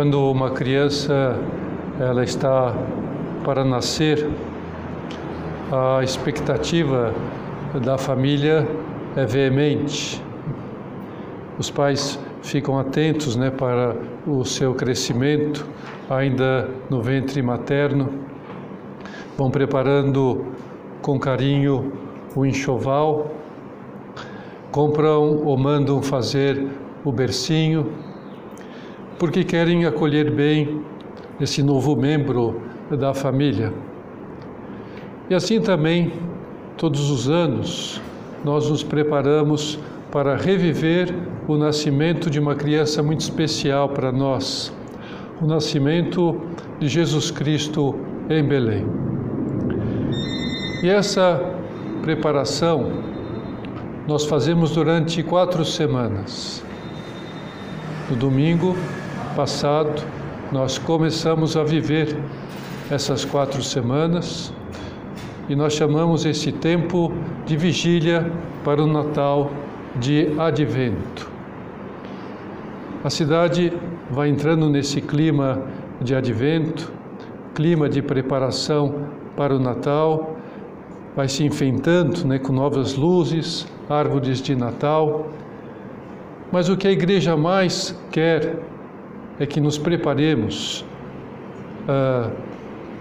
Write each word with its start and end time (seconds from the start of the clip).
Quando 0.00 0.30
uma 0.30 0.48
criança 0.48 1.38
ela 2.00 2.24
está 2.24 2.74
para 3.44 3.62
nascer, 3.62 4.30
a 5.70 6.02
expectativa 6.02 7.12
da 7.84 7.98
família 7.98 8.66
é 9.14 9.26
veemente. 9.26 10.24
Os 11.58 11.70
pais 11.70 12.18
ficam 12.40 12.78
atentos 12.78 13.36
né, 13.36 13.50
para 13.50 13.94
o 14.26 14.42
seu 14.42 14.74
crescimento, 14.74 15.66
ainda 16.08 16.66
no 16.88 17.02
ventre 17.02 17.42
materno, 17.42 18.08
vão 19.36 19.50
preparando 19.50 20.46
com 21.02 21.20
carinho 21.20 21.92
o 22.34 22.46
enxoval, 22.46 23.30
compram 24.72 25.44
ou 25.44 25.58
mandam 25.58 26.00
fazer 26.00 26.68
o 27.04 27.12
bercinho, 27.12 27.92
porque 29.20 29.44
querem 29.44 29.84
acolher 29.84 30.30
bem 30.30 30.80
esse 31.38 31.62
novo 31.62 31.94
membro 31.94 32.62
da 32.90 33.12
família. 33.12 33.70
E 35.28 35.34
assim 35.34 35.60
também, 35.60 36.10
todos 36.78 37.10
os 37.10 37.28
anos, 37.28 38.00
nós 38.42 38.70
nos 38.70 38.82
preparamos 38.82 39.78
para 40.10 40.36
reviver 40.36 41.14
o 41.46 41.58
nascimento 41.58 42.30
de 42.30 42.40
uma 42.40 42.54
criança 42.54 43.02
muito 43.02 43.20
especial 43.20 43.90
para 43.90 44.10
nós, 44.10 44.72
o 45.38 45.46
nascimento 45.46 46.40
de 46.78 46.88
Jesus 46.88 47.30
Cristo 47.30 47.94
em 48.30 48.42
Belém. 48.42 48.86
E 50.82 50.88
essa 50.88 51.38
preparação 52.00 52.90
nós 54.08 54.24
fazemos 54.24 54.70
durante 54.70 55.22
quatro 55.22 55.62
semanas. 55.62 56.64
No 58.08 58.16
domingo 58.16 58.74
passado, 59.34 60.02
nós 60.52 60.78
começamos 60.78 61.56
a 61.56 61.62
viver 61.62 62.16
essas 62.90 63.24
quatro 63.24 63.62
semanas 63.62 64.52
e 65.48 65.54
nós 65.54 65.72
chamamos 65.72 66.24
esse 66.24 66.52
tempo 66.52 67.12
de 67.46 67.56
vigília 67.56 68.30
para 68.64 68.82
o 68.82 68.86
Natal 68.86 69.50
de 69.96 70.28
Advento. 70.38 71.30
A 73.02 73.10
cidade 73.10 73.72
vai 74.10 74.28
entrando 74.28 74.68
nesse 74.68 75.00
clima 75.00 75.62
de 76.00 76.14
Advento, 76.14 76.92
clima 77.54 77.88
de 77.88 78.02
preparação 78.02 79.06
para 79.36 79.54
o 79.54 79.58
Natal, 79.58 80.36
vai 81.16 81.28
se 81.28 81.44
enfeitando 81.44 82.26
né, 82.26 82.38
com 82.38 82.52
novas 82.52 82.94
luzes, 82.94 83.66
árvores 83.88 84.40
de 84.40 84.54
Natal. 84.54 85.28
Mas 86.52 86.68
o 86.68 86.76
que 86.76 86.86
a 86.86 86.92
igreja 86.92 87.36
mais 87.36 87.96
quer 88.10 88.58
é 89.40 89.46
que 89.46 89.58
nos 89.58 89.78
preparemos 89.78 90.84
uh, 91.88 92.30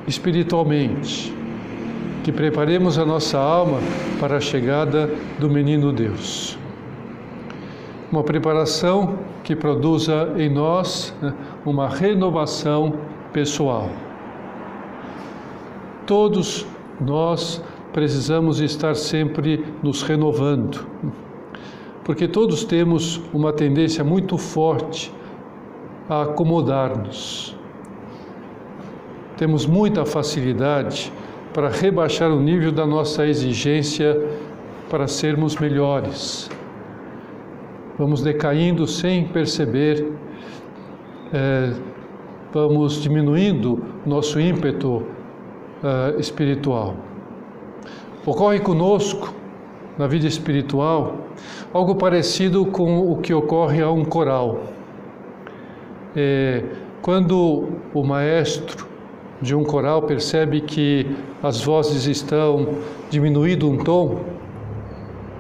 espiritualmente, 0.08 1.36
que 2.23 2.31
preparemos 2.31 2.98
a 2.98 3.06
nossa 3.06 3.38
alma 3.38 3.80
para 4.22 4.38
a 4.38 4.40
chegada 4.40 5.14
do 5.38 5.50
menino 5.50 5.92
Deus. 5.92 6.58
Uma 8.09 8.23
preparação 8.23 9.20
que 9.44 9.54
produza 9.54 10.34
em 10.38 10.50
nós 10.50 11.14
né, 11.22 11.34
uma 11.66 11.90
renovação 11.90 12.94
pessoal. 13.34 13.90
Todos 16.08 16.66
nós 17.02 17.62
precisamos 17.92 18.62
estar 18.62 18.96
sempre 18.96 19.66
nos 19.84 20.03
renovando, 20.03 20.88
porque 22.06 22.30
todos 22.30 22.63
temos 22.63 23.22
uma 23.34 23.52
tendência 23.52 24.06
muito 24.06 24.38
forte 24.38 25.19
a 26.09 26.24
acomodar-nos. 26.24 27.56
Temos 29.38 29.66
muita 29.66 30.06
facilidade 30.06 31.14
para 31.53 31.70
rebaixar 31.70 32.31
o 32.31 32.40
nível 32.40 32.72
da 32.72 32.86
nossa 32.86 33.25
exigência 33.28 34.19
para 34.90 35.08
sermos 35.08 35.56
melhores. 35.58 36.50
Vamos 37.98 38.22
decaindo 38.22 38.88
sem 38.88 39.25
perceber, 39.25 40.14
é, 41.31 41.74
vamos 42.52 43.02
diminuindo 43.02 43.84
nosso 44.06 44.40
ímpeto 44.40 45.03
é, 45.84 46.19
espiritual. 46.19 46.96
Ocorre 48.25 48.59
conosco, 48.59 49.34
na 49.98 50.08
vida 50.08 50.28
espiritual, 50.28 51.18
algo 51.74 51.96
parecido 51.96 52.66
com 52.66 53.12
o 53.12 53.18
que 53.18 53.34
ocorre 53.34 53.81
a 53.81 53.92
um 53.92 54.06
coral. 54.06 54.78
É, 56.16 56.64
quando 57.02 57.70
o 57.94 58.03
maestro 58.03 58.88
de 59.42 59.56
um 59.56 59.64
coral 59.64 60.02
percebe 60.02 60.62
que 60.62 61.08
as 61.42 61.62
vozes 61.62 62.06
estão 62.06 62.75
diminuindo 63.09 63.70
um 63.70 63.78
tom, 63.78 64.22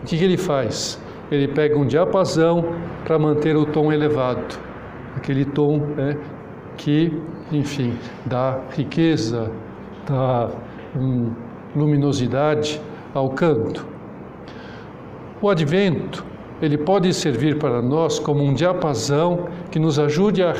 o 0.01 0.05
que, 0.05 0.17
que 0.17 0.23
ele 0.23 0.37
faz? 0.37 1.01
Ele 1.31 1.47
pega 1.47 1.77
um 1.77 1.85
diapasão 1.85 2.65
para 3.03 3.19
manter 3.19 3.55
o 3.55 3.65
tom 3.65 3.91
elevado, 3.91 4.57
aquele 5.15 5.45
tom 5.45 5.77
né, 5.77 6.17
que, 6.77 7.13
enfim, 7.51 7.93
dá 8.25 8.59
riqueza, 8.71 9.51
dá 10.07 10.49
hum, 10.95 11.31
luminosidade 11.75 12.81
ao 13.13 13.29
canto. 13.29 13.85
O 15.41 15.49
advento 15.49 16.23
ele 16.61 16.77
pode 16.77 17.13
servir 17.13 17.57
para 17.57 17.81
nós 17.81 18.19
como 18.19 18.43
um 18.43 18.53
diapasão 18.53 19.47
que 19.71 19.79
nos 19.79 19.97
ajude 19.97 20.43
a 20.43 20.53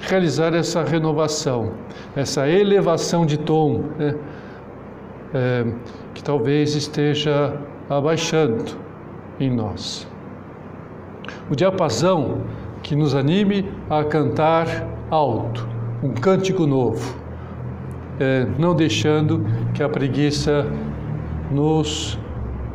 realizar 0.00 0.54
essa 0.54 0.82
renovação, 0.82 1.72
essa 2.16 2.48
elevação 2.48 3.26
de 3.26 3.38
tom, 3.38 3.84
né? 3.98 4.14
é, 5.34 5.66
que 6.14 6.22
talvez 6.22 6.74
esteja 6.74 7.54
abaixando 7.90 8.64
em 9.38 9.50
nós. 9.50 10.06
O 11.50 11.54
diapasão 11.54 12.42
que 12.82 12.96
nos 12.96 13.14
anime 13.14 13.70
a 13.88 14.02
cantar 14.04 14.66
alto, 15.10 15.68
um 16.02 16.12
cântico 16.14 16.66
novo, 16.66 17.16
é, 18.18 18.46
não 18.58 18.74
deixando 18.74 19.44
que 19.74 19.82
a 19.82 19.88
preguiça 19.88 20.66
nos 21.50 22.18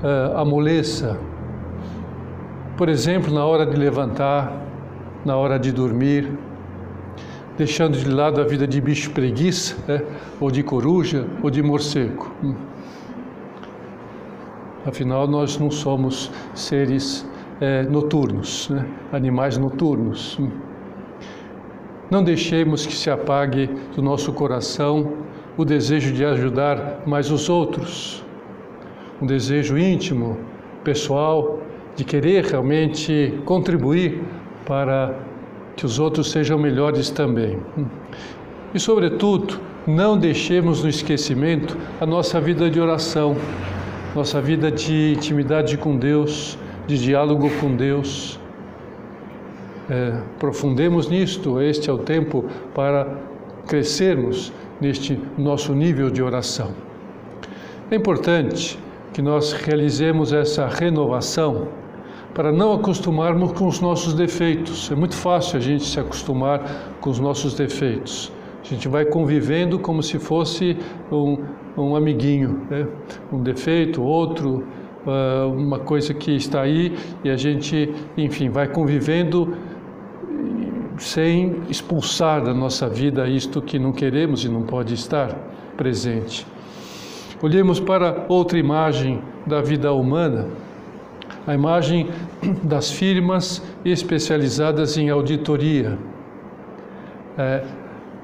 é, 0.04 0.40
amoleça 0.40 1.20
por 2.78 2.90
exemplo, 2.90 3.34
na 3.34 3.44
hora 3.44 3.66
de 3.66 3.76
levantar, 3.76 4.54
na 5.26 5.36
hora 5.36 5.58
de 5.58 5.72
dormir, 5.72 6.32
deixando 7.58 7.98
de 7.98 8.08
lado 8.08 8.40
a 8.40 8.44
vida 8.44 8.68
de 8.68 8.80
bicho 8.80 9.10
preguiça, 9.10 9.76
né? 9.88 10.04
ou 10.40 10.52
de 10.52 10.62
coruja, 10.62 11.26
ou 11.42 11.50
de 11.50 11.64
morcego. 11.64 12.32
Hum. 12.44 12.54
Afinal, 14.86 15.28
nós 15.28 15.58
não 15.58 15.72
somos 15.72 16.32
seres 16.54 17.28
é, 17.60 17.82
noturnos, 17.82 18.70
né? 18.70 18.86
animais 19.12 19.58
noturnos. 19.58 20.38
Hum. 20.40 20.52
Não 22.12 22.24
deixemos 22.24 22.86
que 22.86 22.94
se 22.94 23.10
apague 23.10 23.68
do 23.96 24.04
nosso 24.04 24.32
coração 24.32 25.14
o 25.58 25.66
desejo 25.66 26.14
de 26.14 26.24
ajudar 26.24 27.02
mais 27.08 27.32
os 27.32 27.50
outros, 27.50 28.24
um 29.20 29.26
desejo 29.26 29.76
íntimo, 29.80 30.38
pessoal, 30.84 31.60
de 31.98 32.06
querer 32.06 32.46
realmente 32.46 33.34
contribuir 33.44 34.22
para 34.66 35.16
que 35.76 35.84
os 35.84 35.98
outros 35.98 36.30
sejam 36.30 36.58
melhores 36.60 37.10
também. 37.10 37.58
E, 38.74 38.80
sobretudo, 38.80 39.60
não 39.88 40.16
deixemos 40.16 40.84
no 40.84 40.90
esquecimento 40.90 41.76
a 42.00 42.06
nossa 42.06 42.40
vida 42.40 42.70
de 42.70 42.80
oração, 42.80 43.36
nossa 44.16 44.40
vida 44.40 44.70
de 44.70 45.14
intimidade 45.14 45.76
com 45.76 45.98
Deus, 45.98 46.58
de 46.86 47.00
diálogo 47.00 47.50
com 47.60 47.76
Deus. 47.76 48.40
É, 49.90 50.20
aprofundemos 50.36 51.10
nisto, 51.10 51.60
este 51.60 51.90
é 51.90 51.94
o 51.94 51.98
tempo 51.98 52.46
para 52.76 53.08
crescermos 53.66 54.54
neste 54.80 55.20
nosso 55.36 55.74
nível 55.74 56.12
de 56.12 56.22
oração. 56.22 56.74
É 57.90 57.96
importante 57.96 58.78
que 59.14 59.22
nós 59.22 59.52
realizemos 59.54 60.32
essa 60.32 60.68
renovação 60.68 61.70
para 62.38 62.52
não 62.52 62.72
acostumarmos 62.72 63.52
com 63.54 63.66
os 63.66 63.82
nossos 63.82 64.14
defeitos. 64.14 64.92
É 64.92 64.96
muito 64.96 65.16
fácil 65.16 65.58
a 65.58 65.60
gente 65.60 65.84
se 65.84 66.00
acostumar 66.00 66.94
com 67.02 67.10
os 67.10 67.18
nossos 67.18 67.56
defeitos. 67.56 68.32
A 68.62 68.64
gente 68.64 68.88
vai 68.88 69.06
convivendo 69.06 69.80
como 69.80 70.04
se 70.04 70.20
fosse 70.20 70.78
um, 71.12 71.40
um 71.76 71.96
amiguinho, 71.96 72.62
né? 72.70 72.88
um 73.34 73.42
defeito, 73.42 74.04
outro, 74.04 74.64
uh, 75.08 75.52
uma 75.52 75.80
coisa 75.80 76.14
que 76.14 76.30
está 76.36 76.62
aí 76.62 76.96
e 77.24 77.30
a 77.32 77.36
gente, 77.36 77.92
enfim, 78.16 78.50
vai 78.50 78.68
convivendo 78.68 79.58
sem 81.00 81.64
expulsar 81.68 82.44
da 82.44 82.54
nossa 82.54 82.88
vida 82.88 83.28
isto 83.28 83.64
que 83.64 83.80
não 83.80 83.92
queremos 83.92 84.46
e 84.46 84.50
não 84.50 84.62
pode 84.62 84.94
estar 84.94 85.34
presente. 85.76 86.46
Olhemos 87.42 87.80
para 87.80 88.28
outra 88.30 88.60
imagem 88.60 89.24
da 89.48 89.60
vida 89.60 89.92
humana 89.92 90.67
a 91.48 91.54
imagem 91.54 92.10
das 92.62 92.92
firmas 92.92 93.64
especializadas 93.86 94.98
em 94.98 95.10
auditoria. 95.10 95.98
É, 97.38 97.64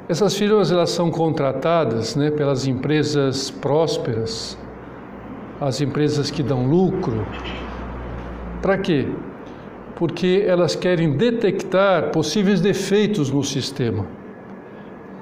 essas 0.09 0.35
firmas 0.35 0.69
elas 0.71 0.89
são 0.89 1.09
contratadas 1.09 2.17
né, 2.17 2.29
pelas 2.29 2.67
empresas 2.67 3.49
prósperas, 3.49 4.57
as 5.61 5.79
empresas 5.79 6.29
que 6.29 6.43
dão 6.43 6.67
lucro. 6.67 7.25
Para 8.61 8.77
quê? 8.77 9.07
Porque 9.95 10.43
elas 10.45 10.75
querem 10.75 11.15
detectar 11.15 12.11
possíveis 12.11 12.59
defeitos 12.59 13.31
no 13.31 13.43
sistema, 13.43 14.05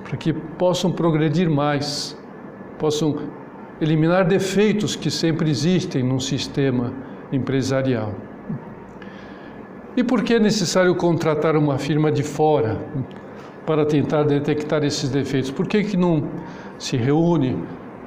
para 0.03 0.17
que 0.17 0.33
possam 0.33 0.91
progredir 0.91 1.47
mais, 1.47 2.17
possam 2.79 3.19
eliminar 3.79 4.25
defeitos 4.25 4.95
que 4.95 5.11
sempre 5.11 5.51
existem 5.51 6.01
num 6.01 6.19
sistema 6.19 7.10
empresarial. 7.31 8.13
E 9.95 10.03
por 10.03 10.23
que 10.23 10.35
é 10.35 10.39
necessário 10.39 10.95
contratar 10.95 11.55
uma 11.57 11.77
firma 11.77 12.11
de 12.11 12.23
fora 12.23 12.79
para 13.65 13.85
tentar 13.85 14.23
detectar 14.23 14.83
esses 14.83 15.09
defeitos? 15.09 15.51
Por 15.51 15.67
que, 15.67 15.83
que 15.83 15.97
não 15.97 16.29
se 16.79 16.95
reúne 16.95 17.57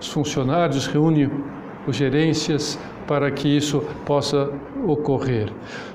os 0.00 0.09
funcionários, 0.09 0.87
reúne 0.87 1.31
os 1.87 1.97
gerências 1.97 2.79
para 3.06 3.31
que 3.31 3.49
isso 3.49 3.85
possa 4.06 4.50
ocorrer? 4.87 5.53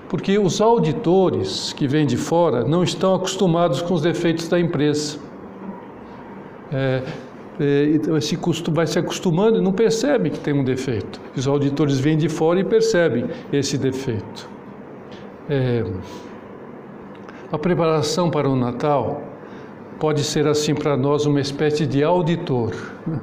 Porque 0.07 0.37
os 0.37 0.61
auditores 0.61 1.73
que 1.73 1.87
vêm 1.87 2.05
de 2.05 2.17
fora 2.17 2.63
não 2.63 2.83
estão 2.83 3.15
acostumados 3.15 3.81
com 3.81 3.95
os 3.95 4.01
defeitos 4.01 4.47
da 4.47 4.59
empresa. 4.59 5.17
É, 6.71 7.01
é, 7.59 8.21
se 8.21 8.38
vai 8.71 8.88
se 8.88 8.97
acostumando 8.97 9.57
e 9.57 9.61
não 9.61 9.73
percebe 9.73 10.29
que 10.29 10.39
tem 10.39 10.53
um 10.53 10.63
defeito. 10.63 11.19
Os 11.35 11.47
auditores 11.47 12.00
vêm 12.00 12.17
de 12.17 12.29
fora 12.29 12.59
e 12.59 12.63
percebem 12.63 13.27
esse 13.51 13.77
defeito. 13.77 14.50
É, 15.50 15.83
a 17.51 17.57
preparação 17.57 18.29
para 18.29 18.47
o 18.47 18.56
Natal 18.56 19.23
pode 20.00 20.23
ser 20.23 20.47
assim 20.47 20.73
para 20.73 20.95
nós 20.95 21.25
uma 21.25 21.41
espécie 21.41 21.85
de 21.85 22.03
auditor 22.03 22.73
né? 23.06 23.19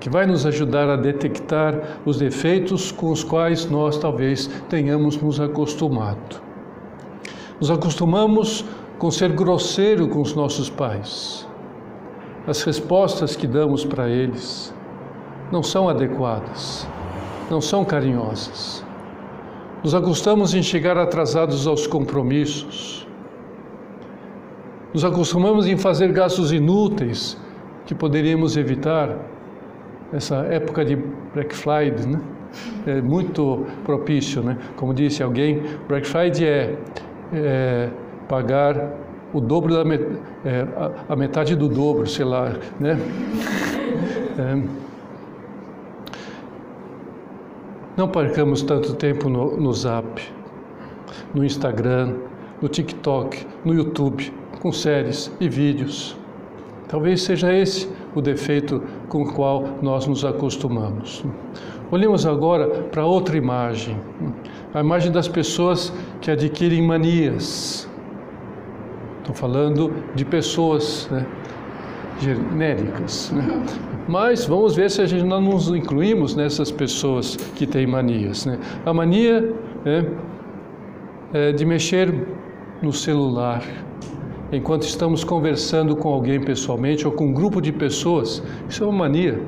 que 0.00 0.08
vai 0.08 0.26
nos 0.26 0.46
ajudar 0.46 0.88
a 0.88 0.96
detectar 0.96 2.00
os 2.06 2.18
defeitos 2.18 2.90
com 2.90 3.12
os 3.12 3.22
quais 3.22 3.66
nós 3.66 3.98
talvez 3.98 4.46
tenhamos 4.68 5.20
nos 5.20 5.38
acostumado. 5.38 6.40
Nos 7.60 7.70
acostumamos 7.70 8.64
com 8.98 9.10
ser 9.10 9.32
grosseiro 9.32 10.08
com 10.08 10.22
os 10.22 10.34
nossos 10.34 10.70
pais. 10.70 11.46
As 12.50 12.64
respostas 12.64 13.36
que 13.36 13.46
damos 13.46 13.84
para 13.84 14.08
eles 14.08 14.74
não 15.52 15.62
são 15.62 15.88
adequadas, 15.88 16.84
não 17.48 17.60
são 17.60 17.84
carinhosas. 17.84 18.84
Nos 19.84 19.94
acostumamos 19.94 20.52
em 20.52 20.60
chegar 20.60 20.98
atrasados 20.98 21.68
aos 21.68 21.86
compromissos. 21.86 23.06
Nos 24.92 25.04
acostumamos 25.04 25.68
em 25.68 25.76
fazer 25.76 26.12
gastos 26.12 26.50
inúteis 26.50 27.40
que 27.86 27.94
poderíamos 27.94 28.56
evitar. 28.56 29.16
Essa 30.12 30.38
época 30.46 30.84
de 30.84 30.96
Black 31.32 31.54
Friday, 31.54 32.04
né? 32.04 32.20
É 32.84 33.00
muito 33.00 33.64
propício, 33.84 34.42
né? 34.42 34.58
Como 34.74 34.92
disse 34.92 35.22
alguém, 35.22 35.62
Black 35.86 36.04
Friday 36.04 36.48
é, 36.48 36.78
é 37.32 37.90
pagar 38.28 38.74
o 39.32 39.40
dobro 39.40 39.74
da 39.74 39.84
met, 39.84 40.04
é, 40.44 40.66
a, 40.76 41.12
a, 41.12 41.16
metade 41.16 41.54
do 41.54 41.68
dobro, 41.68 42.06
sei 42.06 42.24
lá, 42.24 42.52
né? 42.78 42.98
É, 44.38 44.80
Não 48.00 48.08
percamos 48.08 48.62
tanto 48.62 48.94
tempo 48.94 49.28
no, 49.28 49.60
no 49.60 49.74
Zap, 49.74 50.22
no 51.34 51.44
Instagram, 51.44 52.14
no 52.62 52.66
TikTok, 52.66 53.46
no 53.62 53.74
YouTube, 53.74 54.32
com 54.58 54.72
séries 54.72 55.30
e 55.38 55.50
vídeos. 55.50 56.16
Talvez 56.88 57.20
seja 57.20 57.52
esse 57.52 57.90
o 58.14 58.22
defeito 58.22 58.82
com 59.10 59.24
o 59.24 59.32
qual 59.34 59.64
nós 59.82 60.06
nos 60.06 60.24
acostumamos. 60.24 61.22
Olhemos 61.90 62.24
agora 62.24 62.68
para 62.84 63.04
outra 63.04 63.36
imagem, 63.36 64.00
a 64.72 64.80
imagem 64.80 65.12
das 65.12 65.28
pessoas 65.28 65.92
que 66.22 66.30
adquirem 66.30 66.80
manias. 66.80 67.89
Estou 69.30 69.48
falando 69.48 69.92
de 70.12 70.24
pessoas 70.24 71.08
né, 71.08 71.24
genéricas. 72.20 73.30
Né? 73.30 73.64
Mas 74.08 74.44
vamos 74.44 74.74
ver 74.74 74.90
se 74.90 75.00
a 75.00 75.06
gente 75.06 75.24
não 75.24 75.40
nos 75.40 75.68
incluímos 75.68 76.34
nessas 76.34 76.72
pessoas 76.72 77.36
que 77.36 77.64
têm 77.64 77.86
manias. 77.86 78.44
Né? 78.44 78.58
A 78.84 78.92
mania 78.92 79.54
é, 79.86 80.04
é 81.32 81.52
de 81.52 81.64
mexer 81.64 82.12
no 82.82 82.92
celular 82.92 83.62
enquanto 84.50 84.82
estamos 84.82 85.22
conversando 85.22 85.94
com 85.94 86.08
alguém 86.08 86.40
pessoalmente 86.40 87.06
ou 87.06 87.12
com 87.12 87.26
um 87.28 87.32
grupo 87.32 87.60
de 87.60 87.70
pessoas. 87.70 88.42
Isso 88.68 88.82
é 88.82 88.86
uma 88.88 88.98
mania. 88.98 89.40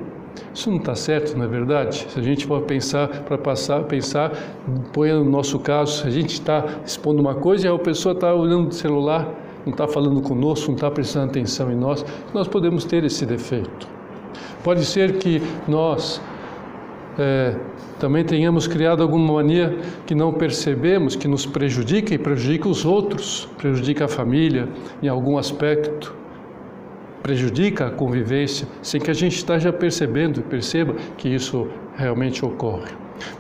Isso 0.54 0.70
não 0.70 0.78
está 0.78 0.94
certo, 0.94 1.36
não 1.36 1.44
é 1.44 1.48
verdade? 1.48 2.06
Se 2.08 2.20
a 2.20 2.22
gente 2.22 2.46
for 2.46 2.62
pensar, 2.62 3.08
para 3.08 3.36
passar, 3.36 3.82
pensar, 3.82 4.30
põe 4.92 5.10
no 5.12 5.24
nosso 5.24 5.58
caso, 5.58 6.06
a 6.06 6.10
gente 6.10 6.34
está 6.34 6.64
expondo 6.86 7.20
uma 7.20 7.34
coisa 7.34 7.66
e 7.66 7.70
a 7.70 7.76
pessoa 7.78 8.14
está 8.14 8.32
olhando 8.32 8.68
o 8.68 8.72
celular, 8.72 9.41
não 9.64 9.72
está 9.72 9.86
falando 9.86 10.20
conosco, 10.20 10.68
não 10.68 10.74
está 10.74 10.90
prestando 10.90 11.30
atenção 11.30 11.70
em 11.70 11.76
nós, 11.76 12.04
nós 12.32 12.48
podemos 12.48 12.84
ter 12.84 13.04
esse 13.04 13.24
defeito. 13.24 13.86
Pode 14.62 14.84
ser 14.84 15.18
que 15.18 15.42
nós 15.66 16.20
é, 17.18 17.56
também 17.98 18.24
tenhamos 18.24 18.66
criado 18.66 19.02
alguma 19.02 19.34
mania 19.34 19.76
que 20.06 20.14
não 20.14 20.32
percebemos, 20.32 21.14
que 21.14 21.28
nos 21.28 21.44
prejudica 21.44 22.14
e 22.14 22.18
prejudica 22.18 22.68
os 22.68 22.84
outros, 22.84 23.48
prejudica 23.58 24.06
a 24.06 24.08
família 24.08 24.68
em 25.02 25.08
algum 25.08 25.36
aspecto, 25.36 26.14
prejudica 27.22 27.86
a 27.86 27.90
convivência, 27.90 28.66
sem 28.82 29.00
que 29.00 29.10
a 29.10 29.14
gente 29.14 29.36
esteja 29.36 29.72
percebendo 29.72 30.40
e 30.40 30.42
perceba 30.42 30.94
que 31.16 31.28
isso 31.28 31.68
realmente 31.96 32.44
ocorre. 32.44 32.90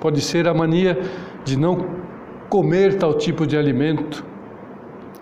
Pode 0.00 0.20
ser 0.20 0.46
a 0.46 0.54
mania 0.54 0.98
de 1.44 1.58
não 1.58 1.86
comer 2.48 2.98
tal 2.98 3.14
tipo 3.14 3.46
de 3.46 3.56
alimento, 3.56 4.24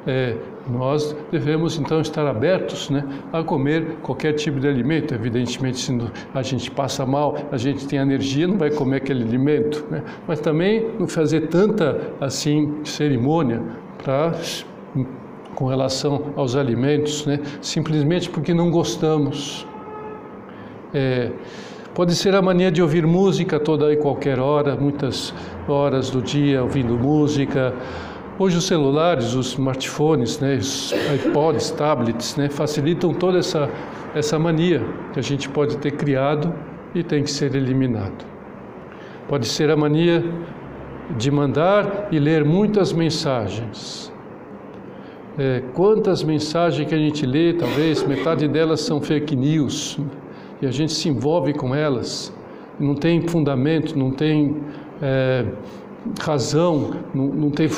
é, 0.07 0.37
nós 0.69 1.17
devemos 1.31 1.79
então 1.79 2.01
estar 2.01 2.27
abertos 2.27 2.91
né, 2.91 3.05
a 3.33 3.43
comer 3.43 3.97
qualquer 4.03 4.35
tipo 4.35 4.61
de 4.61 4.69
alimento. 4.69 5.15
Evidentemente, 5.15 5.79
se 5.79 5.99
a 6.35 6.43
gente 6.43 6.71
passa 6.71 7.07
mal, 7.07 7.37
a 7.51 7.57
gente 7.57 7.87
tem 7.87 7.99
energia, 7.99 8.47
não 8.47 8.59
vai 8.59 8.71
comer 8.71 8.97
aquele 8.97 9.25
alimento. 9.25 9.85
Né? 9.91 10.03
Mas 10.27 10.41
também 10.41 10.91
não 10.99 11.09
fazer 11.09 11.49
tanta 11.49 12.13
assim 12.21 12.81
cerimônia 12.85 13.63
para 14.03 14.35
com 15.55 15.67
relação 15.67 16.33
aos 16.37 16.57
alimentos, 16.57 17.27
né? 17.27 17.41
simplesmente 17.61 18.31
porque 18.31 18.55
não 18.55 18.71
gostamos. 18.71 19.67
É, 20.93 21.31
pode 21.95 22.15
ser 22.15 22.35
a 22.35 22.43
mania 22.43 22.71
de 22.71 22.81
ouvir 22.81 23.07
música 23.07 23.59
toda 23.59 23.93
e 23.93 23.97
qualquer 23.97 24.39
hora, 24.39 24.77
muitas 24.77 25.35
horas 25.69 26.11
do 26.11 26.23
dia 26.23 26.63
ouvindo 26.63 26.97
música 26.99 27.75
Hoje 28.43 28.57
os 28.57 28.65
celulares, 28.65 29.35
os 29.35 29.49
smartphones, 29.49 30.41
né, 30.41 30.57
os 30.57 30.95
iPods, 31.15 31.73
tablets, 31.73 32.37
né, 32.37 32.49
facilitam 32.49 33.13
toda 33.13 33.37
essa, 33.37 33.69
essa 34.15 34.39
mania 34.39 34.83
que 35.13 35.19
a 35.19 35.23
gente 35.23 35.47
pode 35.47 35.77
ter 35.77 35.91
criado 35.91 36.55
e 36.95 37.03
tem 37.03 37.23
que 37.23 37.31
ser 37.31 37.55
eliminado. 37.55 38.25
Pode 39.29 39.47
ser 39.47 39.69
a 39.69 39.77
mania 39.77 40.25
de 41.19 41.31
mandar 41.31 42.09
e 42.11 42.19
ler 42.19 42.43
muitas 42.43 42.95
mensagens. 42.95 44.11
É, 45.39 45.63
quantas 45.75 46.23
mensagens 46.23 46.89
que 46.89 46.95
a 46.95 46.99
gente 46.99 47.27
lê, 47.27 47.53
talvez 47.53 48.03
metade 48.05 48.49
delas 48.49 48.81
são 48.81 49.03
fake 49.03 49.37
news, 49.37 49.99
e 50.63 50.67
a 50.67 50.71
gente 50.71 50.95
se 50.95 51.11
envolve 51.11 51.53
com 51.53 51.75
elas, 51.75 52.35
não 52.79 52.95
tem 52.95 53.21
fundamento, 53.29 53.99
não 53.99 54.11
tem 54.11 54.57
é, 55.03 55.45
razão, 56.21 56.93
não, 57.15 57.27
não 57.27 57.51
tem, 57.51 57.69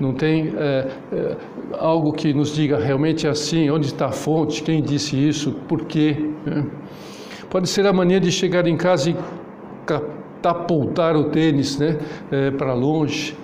não 0.00 0.12
tem 0.12 0.52
é, 0.56 0.88
é, 1.12 1.36
algo 1.78 2.12
que 2.12 2.32
nos 2.32 2.54
diga 2.54 2.78
realmente 2.78 3.26
assim, 3.26 3.70
onde 3.70 3.86
está 3.86 4.06
a 4.06 4.12
fonte, 4.12 4.62
quem 4.62 4.82
disse 4.82 5.16
isso, 5.16 5.52
por 5.68 5.84
quê. 5.84 6.30
Né? 6.46 6.64
Pode 7.50 7.68
ser 7.68 7.86
a 7.86 7.92
mania 7.92 8.20
de 8.20 8.30
chegar 8.30 8.66
em 8.66 8.76
casa 8.76 9.10
e 9.10 9.16
catapultar 9.84 11.16
o 11.16 11.24
tênis 11.24 11.78
né, 11.78 11.98
é, 12.30 12.50
para 12.50 12.72
longe. 12.72 13.36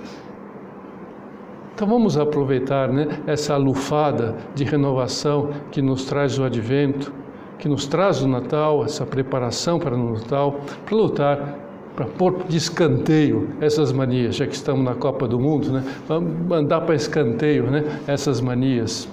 Então 1.75 1.87
vamos 1.87 2.17
aproveitar 2.17 2.89
né, 2.89 3.07
essa 3.27 3.57
lufada 3.57 4.37
de 4.55 4.65
renovação 4.65 5.51
que 5.71 5.83
nos 5.83 6.05
traz 6.05 6.39
o 6.39 6.45
advento, 6.45 7.13
que 7.59 7.69
nos 7.69 7.87
traz 7.87 8.23
o 8.23 8.29
Natal, 8.29 8.85
essa 8.85 9.05
preparação 9.05 9.79
para 9.79 9.95
o 9.95 10.13
Natal, 10.15 10.61
para 10.85 10.97
lutar 10.97 11.68
para 11.99 12.07
pôr 12.07 12.45
de 12.49 12.57
escanteio 12.57 13.49
essas 13.61 13.91
manias, 13.91 14.37
já 14.37 14.47
que 14.47 14.55
estamos 14.55 14.85
na 14.85 14.95
Copa 14.95 15.27
do 15.27 15.37
Mundo, 15.37 15.73
né? 15.73 15.83
Vamos 16.07 16.47
mandar 16.47 16.83
para 16.83 16.95
escanteio, 16.95 17.69
né? 17.69 17.83
Essas 18.07 18.41
manias. 18.41 19.09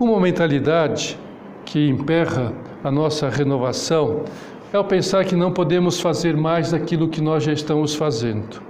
Uma 0.00 0.18
mentalidade 0.20 1.16
que 1.64 1.88
emperra 1.88 2.52
a 2.82 2.90
nossa 2.90 3.28
renovação 3.28 4.24
é 4.72 4.78
o 4.78 4.82
pensar 4.82 5.24
que 5.24 5.36
não 5.36 5.52
podemos 5.52 6.00
fazer 6.00 6.36
mais 6.36 6.72
daquilo 6.72 7.08
que 7.08 7.20
nós 7.20 7.44
já 7.44 7.52
estamos 7.52 7.94
fazendo. 7.94 8.60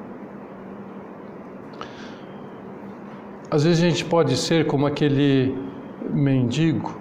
Às 3.50 3.64
vezes 3.64 3.82
a 3.82 3.88
gente 3.88 4.04
pode 4.04 4.36
ser 4.36 4.66
como 4.66 4.86
aquele 4.86 5.56
mendigo 6.12 6.94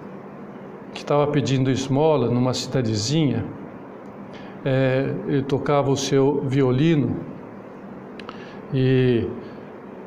que 0.94 1.00
estava 1.00 1.26
pedindo 1.26 1.70
esmola 1.70 2.30
numa 2.30 2.54
cidadezinha. 2.54 3.57
É, 4.64 5.14
ele 5.28 5.42
tocava 5.42 5.90
o 5.90 5.96
seu 5.96 6.42
violino 6.44 7.16
e 8.74 9.24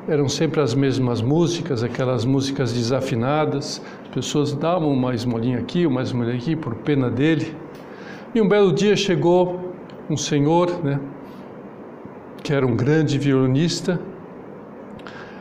eram 0.06 0.28
sempre 0.28 0.60
as 0.60 0.74
mesmas 0.74 1.22
músicas, 1.22 1.82
aquelas 1.82 2.24
músicas 2.24 2.72
desafinadas. 2.72 3.80
Pessoas 4.12 4.52
davam 4.52 4.92
uma 4.92 5.14
esmolinha 5.14 5.58
aqui, 5.58 5.86
uma 5.86 6.02
esmolinha 6.02 6.36
aqui, 6.36 6.54
por 6.54 6.74
pena 6.76 7.10
dele. 7.10 7.56
E 8.34 8.40
um 8.40 8.48
belo 8.48 8.72
dia 8.72 8.96
chegou 8.96 9.72
um 10.10 10.16
senhor, 10.16 10.84
né, 10.84 11.00
que 12.42 12.52
era 12.52 12.66
um 12.66 12.76
grande 12.76 13.18
violinista, 13.18 14.00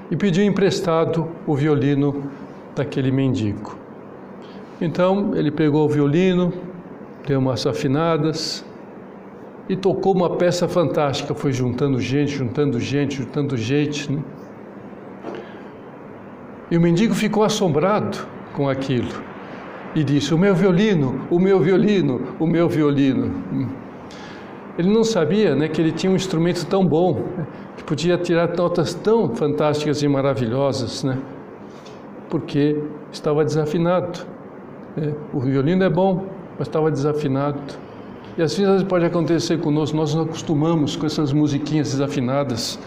e 0.10 0.15
pediu 0.15 0.44
emprestado 0.46 1.27
o 1.48 1.56
violino 1.56 2.30
daquele 2.75 3.12
mendigo. 3.12 3.75
Então 4.80 5.36
ele 5.36 5.51
pegou 5.51 5.86
o 5.86 5.89
violino, 5.89 6.53
deu 7.25 7.39
umas 7.39 7.65
afinadas 7.65 8.63
e 9.72 9.75
tocou 9.78 10.13
uma 10.13 10.32
peça 10.32 10.68
fantástica. 10.68 11.34
Foi 11.34 11.54
juntando 11.54 11.98
gente, 11.98 12.34
juntando 12.34 12.78
gente, 12.78 13.16
juntando 13.16 13.56
gente. 13.56 14.12
Né? 14.12 14.22
E 16.70 16.78
o 16.78 16.82
mendigo 16.82 17.16
ficou 17.16 17.42
assombrado 17.42 18.18
com 18.54 18.68
aquilo 18.68 19.08
e 19.96 20.04
disse: 20.04 20.34
O 20.34 20.38
meu 20.38 20.54
violino, 20.54 21.22
o 21.30 21.40
meu 21.40 21.58
violino, 21.62 22.36
o 22.38 22.46
meu 22.46 22.68
violino. 22.68 23.34
Ele 24.78 24.90
não 24.90 25.06
sabia 25.06 25.56
né, 25.56 25.70
que 25.70 25.80
ele 25.80 25.94
tinha 25.94 26.12
um 26.12 26.16
instrumento 26.18 26.66
tão 26.66 26.86
bom, 26.86 27.24
que 27.78 27.84
podia 27.84 28.18
tirar 28.18 28.54
notas 28.54 28.94
tão 28.94 29.34
fantásticas 29.34 30.01
e 30.01 30.08
maravilhosas, 30.08 31.04
né, 31.04 31.18
porque 32.30 32.78
estava 33.12 33.46
desafinado. 33.46 34.20
É, 34.98 35.13
o 35.34 35.40
violino 35.40 35.84
é 35.84 35.90
bom, 35.90 36.25
mas 36.58 36.68
estava 36.68 36.92
desafinado. 36.92 37.62
E 38.38 38.41
às 38.41 38.57
vezes 38.57 38.83
pode 38.83 39.05
acontecer 39.05 39.59
conosco, 39.59 39.95
nós 39.97 40.15
nos 40.15 40.25
acostumamos 40.25 40.95
com 40.95 41.05
essas 41.05 41.33
musiquinhas 41.33 41.91
desafinadas 41.91 42.79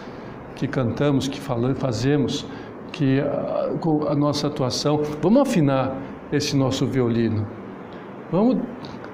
que 0.55 0.67
cantamos, 0.67 1.27
que 1.27 1.39
falamos, 1.39 1.77
fazemos, 1.77 2.45
que 2.91 3.19
a, 3.19 3.69
a 4.09 4.15
nossa 4.15 4.47
atuação. 4.47 5.01
Vamos 5.21 5.41
afinar 5.41 5.95
esse 6.31 6.55
nosso 6.55 6.85
violino. 6.85 7.45
Vamos 8.31 8.57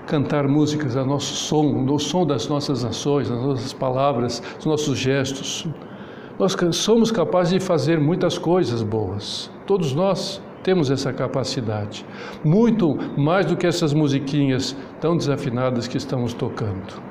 cantar 0.08 0.48
músicas 0.48 0.96
a 0.96 1.04
nosso 1.04 1.34
som, 1.34 1.64
no 1.64 2.00
som 2.00 2.26
das 2.26 2.48
nossas 2.48 2.86
ações, 2.86 3.30
das 3.30 3.42
nossas 3.42 3.74
palavras, 3.74 4.42
dos 4.58 4.66
nossos 4.66 4.98
gestos. 4.98 5.68
Nós 6.40 6.56
somos 6.76 7.12
capazes 7.12 7.54
de 7.54 7.60
fazer 7.60 8.00
muitas 8.00 8.38
coisas 8.38 8.82
boas. 8.82 9.52
Todos 9.68 9.94
nós 9.94 10.42
temos 10.64 10.90
essa 10.92 11.12
capacidade. 11.12 12.06
Muito 12.44 12.98
mais 13.18 13.46
do 13.46 13.58
que 13.58 13.66
essas 13.68 13.94
musiquinhas 13.94 14.76
tão 15.00 15.18
desafinadas 15.18 15.88
que 15.88 15.98
estamos 15.98 16.34
tocando. 16.34 17.02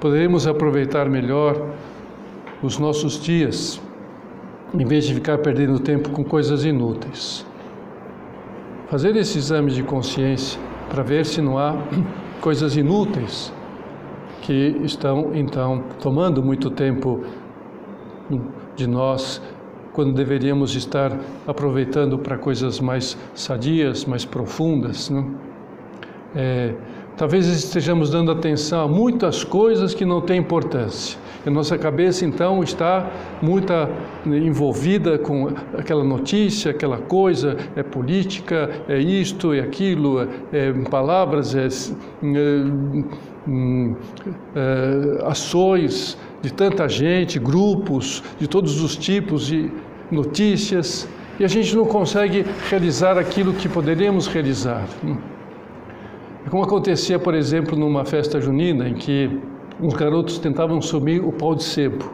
Poderemos 0.00 0.46
aproveitar 0.46 1.08
melhor 1.08 1.70
os 2.62 2.78
nossos 2.78 3.20
dias, 3.20 3.80
em 4.72 4.84
vez 4.84 5.06
de 5.06 5.14
ficar 5.14 5.38
perdendo 5.38 5.78
tempo 5.78 6.10
com 6.10 6.24
coisas 6.24 6.64
inúteis. 6.64 7.46
Fazer 8.88 9.16
esse 9.16 9.38
exame 9.38 9.70
de 9.70 9.82
consciência 9.82 10.60
para 10.90 11.02
ver 11.02 11.24
se 11.24 11.40
não 11.40 11.58
há 11.58 11.74
coisas 12.40 12.76
inúteis 12.76 13.52
que 14.42 14.78
estão 14.84 15.34
então 15.34 15.84
tomando 16.02 16.42
muito 16.42 16.70
tempo 16.70 17.24
de 18.76 18.86
nós, 18.86 19.40
quando 19.94 20.12
deveríamos 20.12 20.74
estar 20.74 21.16
aproveitando 21.46 22.18
para 22.18 22.36
coisas 22.36 22.80
mais 22.80 23.16
sadias, 23.32 24.04
mais 24.04 24.24
profundas. 24.24 25.08
Né? 25.08 25.24
É, 26.34 26.74
talvez 27.16 27.46
estejamos 27.46 28.10
dando 28.10 28.32
atenção 28.32 28.82
a 28.82 28.88
muitas 28.88 29.44
coisas 29.44 29.94
que 29.94 30.04
não 30.04 30.20
têm 30.20 30.40
importância. 30.40 31.16
A 31.46 31.50
nossa 31.50 31.78
cabeça 31.78 32.24
então 32.24 32.62
está 32.64 33.08
muito 33.40 33.72
envolvida 34.26 35.16
com 35.16 35.48
aquela 35.78 36.02
notícia, 36.02 36.70
aquela 36.70 36.98
coisa, 36.98 37.56
é 37.76 37.82
política, 37.82 38.70
é 38.88 38.98
isto, 38.98 39.52
é 39.52 39.60
aquilo, 39.60 40.22
é, 40.22 40.28
é 40.52 40.72
palavras, 40.90 41.54
é, 41.54 41.66
é, 41.66 41.68
é, 44.56 45.26
ações 45.26 46.18
de 46.40 46.52
tanta 46.52 46.88
gente, 46.88 47.38
grupos 47.38 48.22
de 48.38 48.48
todos 48.48 48.82
os 48.82 48.96
tipos 48.96 49.46
de 49.46 49.70
notícias, 50.10 51.08
e 51.38 51.44
a 51.44 51.48
gente 51.48 51.74
não 51.74 51.84
consegue 51.84 52.44
realizar 52.68 53.18
aquilo 53.18 53.52
que 53.52 53.68
poderíamos 53.68 54.26
realizar. 54.26 54.86
Como 56.50 56.62
acontecia, 56.62 57.18
por 57.18 57.34
exemplo, 57.34 57.76
numa 57.76 58.04
festa 58.04 58.40
junina 58.40 58.88
em 58.88 58.94
que 58.94 59.40
uns 59.80 59.94
garotos 59.94 60.38
tentavam 60.38 60.80
subir 60.80 61.20
o 61.20 61.32
pau 61.32 61.54
de 61.54 61.64
sebo. 61.64 62.04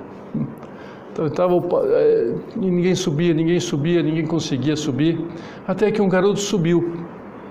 Então, 1.12 1.28
tava, 1.28 1.60
é, 1.88 2.34
ninguém 2.56 2.94
subia, 2.94 3.34
ninguém 3.34 3.60
subia, 3.60 4.02
ninguém 4.02 4.24
conseguia 4.24 4.76
subir, 4.76 5.20
até 5.66 5.90
que 5.90 6.00
um 6.00 6.08
garoto 6.08 6.38
subiu. 6.38 6.94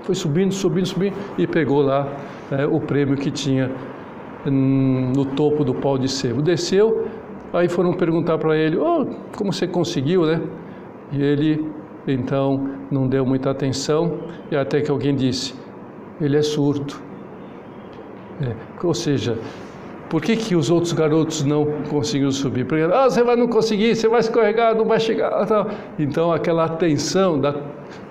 Foi 0.04 0.16
subindo, 0.16 0.54
subindo, 0.54 0.88
subindo 0.88 1.14
e 1.38 1.46
pegou 1.46 1.82
lá 1.82 2.08
é, 2.52 2.66
o 2.66 2.80
prêmio 2.80 3.16
que 3.16 3.30
tinha 3.30 3.70
hum, 4.48 5.12
no 5.16 5.26
topo 5.26 5.64
do 5.64 5.76
pau 5.76 5.98
de 5.98 6.08
sebo. 6.08 6.42
Desceu, 6.42 7.06
aí 7.54 7.70
foram 7.70 7.94
perguntar 7.94 8.38
para 8.38 8.56
ele: 8.58 8.78
oh, 8.78 9.06
como 9.36 9.52
você 9.52 9.68
conseguiu, 9.68 10.26
né? 10.26 10.42
E 11.12 11.22
ele 11.22 11.66
então 12.08 12.70
não 12.90 13.08
deu 13.08 13.26
muita 13.26 13.52
atenção, 13.52 14.20
e 14.52 14.56
até 14.56 14.82
que 14.82 14.90
alguém 14.90 15.16
disse: 15.16 15.54
ele 16.20 16.38
é 16.38 16.42
surdo. 16.42 16.96
É, 18.42 18.56
ou 18.84 18.94
seja, 18.94 19.38
por 20.10 20.22
que, 20.22 20.36
que 20.36 20.56
os 20.56 20.70
outros 20.72 20.94
garotos 20.94 21.44
não 21.44 21.66
conseguiram 21.90 22.32
subir? 22.32 22.66
Porque, 22.66 22.84
ah, 22.84 23.10
você 23.10 23.24
vai 23.24 23.36
não 23.36 23.48
conseguir, 23.48 23.96
você 23.96 24.08
vai 24.08 24.22
escorregar, 24.22 24.76
não 24.76 24.86
vai 24.86 25.00
chegar. 25.00 25.46
Então, 26.00 26.32
aquela 26.32 26.66
atenção 26.66 27.40
da 27.40 27.54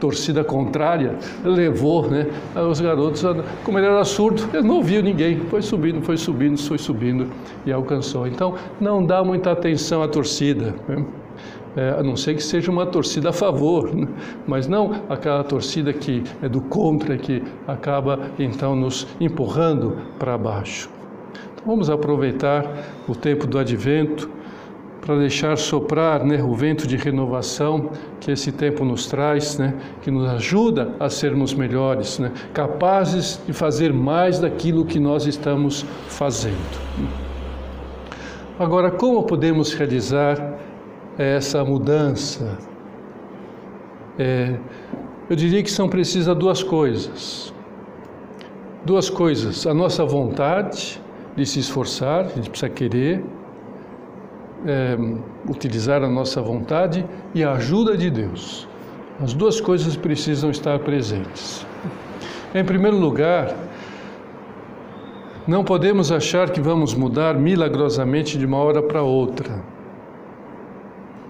torcida 0.00 0.44
contrária 0.44 1.16
levou 1.44 2.08
né, 2.08 2.26
os 2.70 2.80
garotos, 2.80 3.22
como 3.64 3.78
ele 3.78 3.86
era 3.86 4.04
surdo, 4.04 4.48
ele 4.52 4.66
não 4.66 4.76
ouviu 4.76 5.02
ninguém, 5.02 5.38
foi 5.48 5.62
subindo, 5.62 6.02
foi 6.02 6.16
subindo, 6.16 6.58
foi 6.58 6.78
subindo 6.78 7.26
e 7.66 7.72
alcançou. 7.72 8.26
Então, 8.26 8.54
não 8.80 9.04
dá 9.04 9.22
muita 9.24 9.52
atenção 9.52 10.02
à 10.02 10.08
torcida. 10.08 10.74
Né? 10.88 11.04
É, 11.76 11.90
a 11.90 12.02
não 12.02 12.16
ser 12.16 12.34
que 12.34 12.42
seja 12.42 12.72
uma 12.72 12.86
torcida 12.86 13.28
a 13.28 13.32
favor, 13.32 13.94
né? 13.94 14.08
mas 14.46 14.66
não 14.66 15.02
aquela 15.08 15.44
torcida 15.44 15.92
que 15.92 16.24
é 16.42 16.48
do 16.48 16.60
contra, 16.60 17.16
que 17.16 17.42
acaba 17.66 18.18
então 18.38 18.74
nos 18.74 19.06
empurrando 19.20 19.96
para 20.18 20.36
baixo. 20.36 20.90
Vamos 21.64 21.90
aproveitar 21.90 22.64
o 23.06 23.14
tempo 23.14 23.46
do 23.46 23.58
advento 23.58 24.28
para 25.00 25.16
deixar 25.16 25.56
soprar 25.56 26.24
né, 26.24 26.42
o 26.42 26.54
vento 26.54 26.86
de 26.86 26.96
renovação 26.96 27.90
que 28.20 28.30
esse 28.30 28.52
tempo 28.52 28.84
nos 28.84 29.06
traz, 29.06 29.58
né, 29.58 29.74
que 30.02 30.10
nos 30.10 30.28
ajuda 30.28 30.94
a 30.98 31.08
sermos 31.08 31.54
melhores, 31.54 32.18
né, 32.18 32.32
capazes 32.52 33.40
de 33.46 33.52
fazer 33.52 33.92
mais 33.92 34.38
daquilo 34.38 34.84
que 34.84 34.98
nós 34.98 35.26
estamos 35.26 35.84
fazendo. 36.08 36.56
Agora, 38.58 38.90
como 38.90 39.22
podemos 39.22 39.72
realizar 39.72 40.58
essa 41.16 41.64
mudança? 41.64 42.58
É, 44.18 44.58
eu 45.30 45.36
diria 45.36 45.62
que 45.62 45.70
são 45.70 45.88
precisas 45.88 46.34
duas 46.36 46.62
coisas. 46.62 47.54
Duas 48.84 49.08
coisas: 49.08 49.66
a 49.66 49.72
nossa 49.72 50.04
vontade 50.04 51.00
de 51.36 51.46
se 51.46 51.60
esforçar, 51.60 52.24
a 52.24 52.28
gente 52.28 52.50
precisa 52.50 52.68
querer, 52.68 53.24
é, 54.66 54.96
utilizar 55.48 56.02
a 56.02 56.08
nossa 56.08 56.40
vontade 56.40 57.04
e 57.34 57.42
a 57.44 57.52
ajuda 57.52 57.96
de 57.96 58.10
Deus. 58.10 58.68
As 59.20 59.32
duas 59.32 59.60
coisas 59.60 59.96
precisam 59.96 60.50
estar 60.50 60.78
presentes. 60.80 61.66
Em 62.54 62.64
primeiro 62.64 62.96
lugar, 62.96 63.54
não 65.46 65.64
podemos 65.64 66.12
achar 66.12 66.50
que 66.50 66.60
vamos 66.60 66.94
mudar 66.94 67.34
milagrosamente 67.34 68.38
de 68.38 68.46
uma 68.46 68.58
hora 68.58 68.82
para 68.82 69.02
outra, 69.02 69.62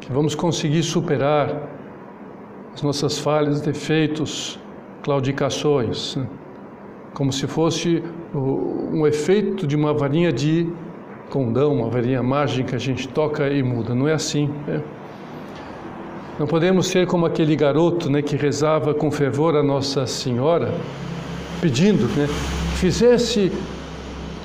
que 0.01 0.13
vamos 0.13 0.35
conseguir 0.35 0.83
superar 0.83 1.69
as 2.75 2.83
nossas 2.83 3.19
falhas, 3.19 3.61
defeitos, 3.61 4.59
claudicações. 5.03 6.17
Né? 6.17 6.27
como 7.19 7.33
se 7.33 7.49
fosse 7.49 8.01
um 8.33 9.05
efeito 9.05 9.67
de 9.67 9.75
uma 9.75 9.93
varinha 9.93 10.33
de 10.33 10.71
condão, 11.29 11.75
uma 11.75 11.89
varinha 11.89 12.23
mágica, 12.23 12.77
a 12.77 12.79
gente 12.79 13.09
toca 13.09 13.49
e 13.49 13.63
muda. 13.63 13.95
Não 13.95 14.09
é 14.09 14.13
assim. 14.13 14.51
Né? 14.67 14.81
Não 16.39 16.47
podemos 16.47 16.87
ser 16.87 17.07
como 17.07 17.27
aquele 17.27 17.57
garoto 17.57 18.09
né, 18.09 18.23
que 18.23 18.37
rezava 18.37 18.95
com 18.95 19.11
fervor 19.11 19.57
a 19.57 19.63
Nossa 19.63 20.07
Senhora, 20.07 20.73
pedindo 21.61 22.07
né, 22.17 22.27
que 22.27 22.79
fizesse 22.79 23.53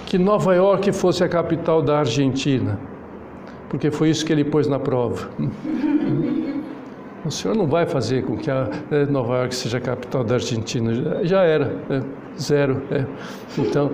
que 0.06 0.18
Nova 0.18 0.56
York 0.56 0.92
fosse 0.92 1.24
a 1.24 1.30
capital 1.30 1.82
da 1.82 2.00
Argentina, 2.00 2.80
porque 3.70 3.92
foi 3.92 4.10
isso 4.10 4.26
que 4.26 4.34
ele 4.34 4.44
pôs 4.44 4.68
na 4.68 4.80
prova. 4.80 5.30
O 7.26 7.32
senhor 7.32 7.56
não 7.56 7.66
vai 7.66 7.86
fazer 7.86 8.24
com 8.24 8.36
que 8.36 8.52
a 8.52 8.70
eh, 8.92 9.06
Nova 9.06 9.38
York 9.38 9.56
seja 9.56 9.78
a 9.78 9.82
capital 9.82 10.26
da 10.26 10.36
Argentina. 10.36 11.24
Já 11.24 11.44
era, 11.44 11.78
é, 11.90 12.02
zero. 12.38 12.82
É. 12.92 13.06
Então, 13.58 13.92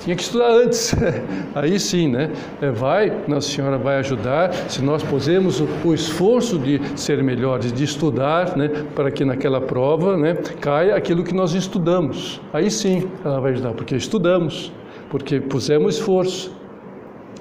tinha 0.00 0.16
que 0.16 0.22
estudar 0.22 0.50
antes. 0.50 0.94
Aí 1.54 1.78
sim, 1.78 2.08
né? 2.08 2.30
É, 2.62 2.70
vai, 2.70 3.12
Nossa 3.28 3.46
Senhora 3.46 3.76
vai 3.76 3.98
ajudar. 3.98 4.54
Se 4.70 4.82
nós 4.82 5.02
pusermos 5.02 5.60
o, 5.60 5.68
o, 5.84 5.92
esforço 5.92 6.58
de 6.58 6.80
ser 6.98 7.22
melhores, 7.22 7.72
de 7.74 7.84
estudar, 7.84 8.56
né? 8.56 8.70
Para 8.94 9.10
que 9.10 9.22
naquela 9.22 9.60
prova, 9.60 10.16
né? 10.16 10.34
Caia 10.60 10.96
aquilo 10.96 11.22
que 11.22 11.34
nós 11.34 11.52
estudamos. 11.52 12.40
Aí 12.54 12.70
sim, 12.70 13.06
ela 13.22 13.38
vai 13.40 13.52
ajudar, 13.52 13.74
porque 13.74 13.94
estudamos, 13.94 14.72
porque 15.10 15.40
pusemos 15.40 15.96
esforço. 15.96 16.58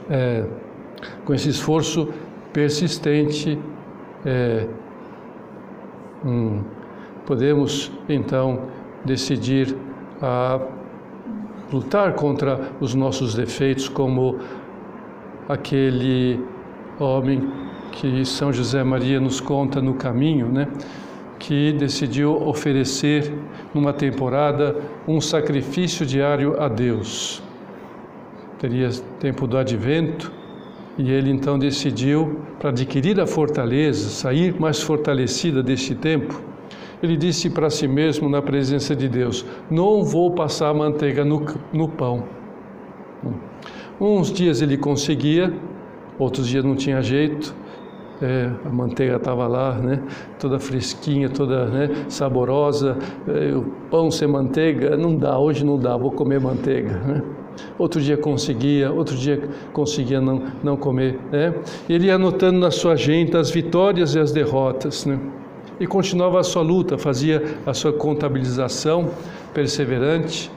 É, 0.09 0.43
com 1.23 1.33
esse 1.33 1.47
esforço 1.47 2.09
persistente, 2.51 3.57
é, 4.25 4.67
hum, 6.25 6.63
podemos 7.25 7.91
então 8.07 8.63
decidir 9.05 9.75
a 10.21 10.59
lutar 11.71 12.13
contra 12.13 12.71
os 12.79 12.95
nossos 12.95 13.35
defeitos, 13.35 13.87
como 13.87 14.39
aquele 15.47 16.43
homem 16.99 17.51
que 17.91 18.25
São 18.25 18.51
José 18.51 18.83
Maria 18.83 19.19
nos 19.19 19.39
conta 19.39 19.81
no 19.81 19.93
caminho, 19.93 20.47
né? 20.47 20.67
que 21.39 21.71
decidiu 21.73 22.35
oferecer 22.47 23.33
numa 23.73 23.93
temporada 23.93 24.75
um 25.07 25.21
sacrifício 25.21 26.05
diário 26.05 26.61
a 26.61 26.67
Deus. 26.67 27.41
Teria 28.59 28.89
tempo 29.19 29.47
do 29.47 29.57
advento 29.57 30.38
e 30.99 31.09
ele 31.09 31.31
então 31.31 31.57
decidiu, 31.57 32.41
para 32.59 32.71
adquirir 32.71 33.21
a 33.21 33.25
fortaleza, 33.25 34.09
sair 34.09 34.59
mais 34.59 34.81
fortalecida 34.81 35.63
deste 35.63 35.95
tempo, 35.95 36.41
ele 37.01 37.15
disse 37.15 37.49
para 37.49 37.69
si 37.69 37.87
mesmo 37.87 38.27
na 38.27 38.41
presença 38.41 38.93
de 38.93 39.07
Deus: 39.07 39.45
Não 39.71 40.03
vou 40.03 40.31
passar 40.31 40.73
manteiga 40.73 41.23
no, 41.23 41.45
no 41.71 41.87
pão. 41.87 42.25
Uns 43.99 44.29
dias 44.29 44.61
ele 44.61 44.77
conseguia, 44.77 45.53
outros 46.17 46.49
dias 46.49 46.65
não 46.65 46.75
tinha 46.75 47.01
jeito. 47.01 47.55
É, 48.21 48.51
a 48.65 48.69
manteiga 48.69 49.15
estava 49.15 49.47
lá, 49.47 49.75
né, 49.75 50.03
toda 50.37 50.59
fresquinha, 50.59 51.29
toda 51.29 51.67
né, 51.67 51.89
saborosa. 52.09 52.97
É, 53.25 53.55
o 53.55 53.63
pão 53.89 54.11
sem 54.11 54.27
manteiga 54.27 54.97
não 54.97 55.15
dá, 55.15 55.39
hoje 55.39 55.63
não 55.63 55.79
dá, 55.79 55.95
vou 55.95 56.11
comer 56.11 56.41
manteiga. 56.41 56.97
Né? 56.97 57.23
Outro 57.77 58.01
dia 58.01 58.17
conseguia, 58.17 58.91
outro 58.91 59.15
dia 59.15 59.41
conseguia 59.73 60.19
não, 60.19 60.43
não 60.63 60.77
comer. 60.77 61.19
Né? 61.31 61.53
Ele 61.89 62.07
ia 62.07 62.15
anotando 62.15 62.59
na 62.59 62.71
sua 62.71 62.93
agenda 62.93 63.39
as 63.39 63.49
vitórias 63.49 64.15
e 64.15 64.19
as 64.19 64.31
derrotas. 64.31 65.05
Né? 65.05 65.19
E 65.79 65.87
continuava 65.87 66.39
a 66.39 66.43
sua 66.43 66.61
luta, 66.61 66.97
fazia 66.97 67.57
a 67.65 67.73
sua 67.73 67.93
contabilização 67.93 69.11
perseverante. 69.53 70.51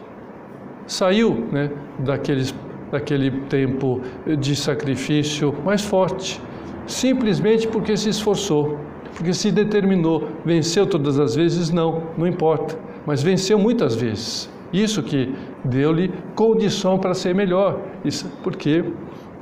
Saiu 0.87 1.47
né, 1.53 1.71
daqueles, 2.01 2.53
daquele 2.91 3.31
tempo 3.43 4.01
de 4.39 4.57
sacrifício 4.57 5.55
mais 5.65 5.83
forte, 5.83 6.41
simplesmente 6.87 7.69
porque 7.69 7.97
se 7.97 8.09
esforçou, 8.09 8.79
porque 9.15 9.33
se 9.33 9.53
determinou. 9.53 10.29
Venceu 10.45 10.87
todas 10.87 11.21
as 11.21 11.37
vezes? 11.37 11.71
Não, 11.71 12.03
não 12.19 12.27
importa, 12.27 12.77
mas 13.07 13.23
venceu 13.23 13.59
muitas 13.59 13.95
vezes. 13.95 14.52
Isso 14.73 15.03
que 15.03 15.35
deu-lhe 15.65 16.11
condição 16.35 16.99
para 16.99 17.13
ser 17.13 17.35
melhor, 17.35 17.79
isso 18.05 18.31
porque 18.43 18.85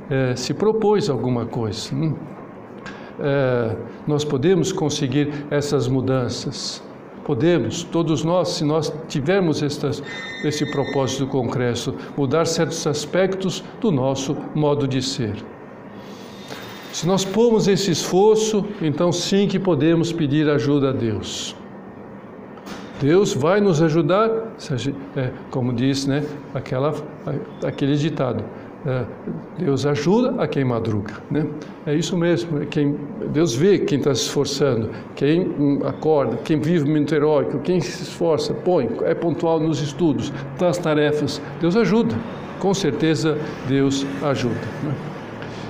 é, 0.09 0.35
se 0.35 0.53
propôs 0.53 1.09
alguma 1.09 1.45
coisa. 1.45 1.95
Hum. 1.95 2.15
É, 3.19 3.77
nós 4.05 4.25
podemos 4.25 4.71
conseguir 4.71 5.31
essas 5.49 5.87
mudanças. 5.87 6.83
Podemos, 7.23 7.83
todos 7.83 8.23
nós, 8.23 8.49
se 8.49 8.65
nós 8.65 8.91
tivermos 9.07 9.61
estas, 9.61 10.03
esse 10.43 10.69
propósito 10.71 11.27
concreto, 11.27 11.95
mudar 12.17 12.45
certos 12.45 12.85
aspectos 12.85 13.63
do 13.79 13.91
nosso 13.91 14.35
modo 14.55 14.87
de 14.87 15.01
ser. 15.01 15.35
Se 16.91 17.07
nós 17.07 17.23
pomos 17.23 17.67
esse 17.69 17.91
esforço, 17.91 18.65
então 18.81 19.11
sim 19.11 19.47
que 19.47 19.59
podemos 19.59 20.11
pedir 20.11 20.49
ajuda 20.49 20.89
a 20.89 20.91
Deus. 20.91 21.55
Deus 23.01 23.33
vai 23.33 23.59
nos 23.59 23.81
ajudar, 23.81 24.29
é, 25.15 25.31
como 25.49 25.73
diz 25.73 26.05
né, 26.05 26.23
aquela, 26.53 26.93
aquele 27.65 27.95
ditado, 27.95 28.43
é, 28.85 29.05
Deus 29.57 29.87
ajuda 29.87 30.41
a 30.41 30.47
quem 30.47 30.63
madruga. 30.63 31.15
Né? 31.29 31.47
É 31.87 31.95
isso 31.95 32.15
mesmo, 32.15 32.61
é 32.61 32.65
quem, 32.65 32.95
Deus 33.33 33.55
vê 33.55 33.79
quem 33.79 33.97
está 33.97 34.13
se 34.13 34.21
esforçando, 34.21 34.91
quem 35.15 35.79
acorda, 35.83 36.37
quem 36.37 36.59
vive 36.59 36.87
muito 36.87 37.13
heróico, 37.15 37.57
quem 37.59 37.81
se 37.81 38.03
esforça, 38.03 38.53
põe, 38.53 38.87
é 39.01 39.15
pontual 39.15 39.59
nos 39.59 39.81
estudos, 39.81 40.31
nas 40.59 40.77
tarefas, 40.77 41.41
Deus 41.59 41.75
ajuda, 41.75 42.15
com 42.59 42.73
certeza 42.73 43.35
Deus 43.67 44.05
ajuda. 44.21 44.61
Né? 44.83 44.95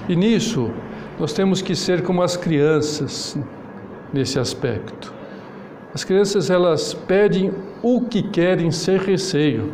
E 0.10 0.16
nisso, 0.18 0.70
nós 1.18 1.32
temos 1.32 1.62
que 1.62 1.76
ser 1.76 2.04
como 2.04 2.22
as 2.22 2.36
crianças 2.36 3.38
nesse 4.12 4.38
aspecto. 4.38 5.21
As 5.94 6.06
crianças 6.06 6.50
elas 6.50 6.94
pedem 6.94 7.52
o 7.84 8.02
que 8.02 8.24
querem 8.24 8.72
sem 8.72 8.98
receio, 8.98 9.74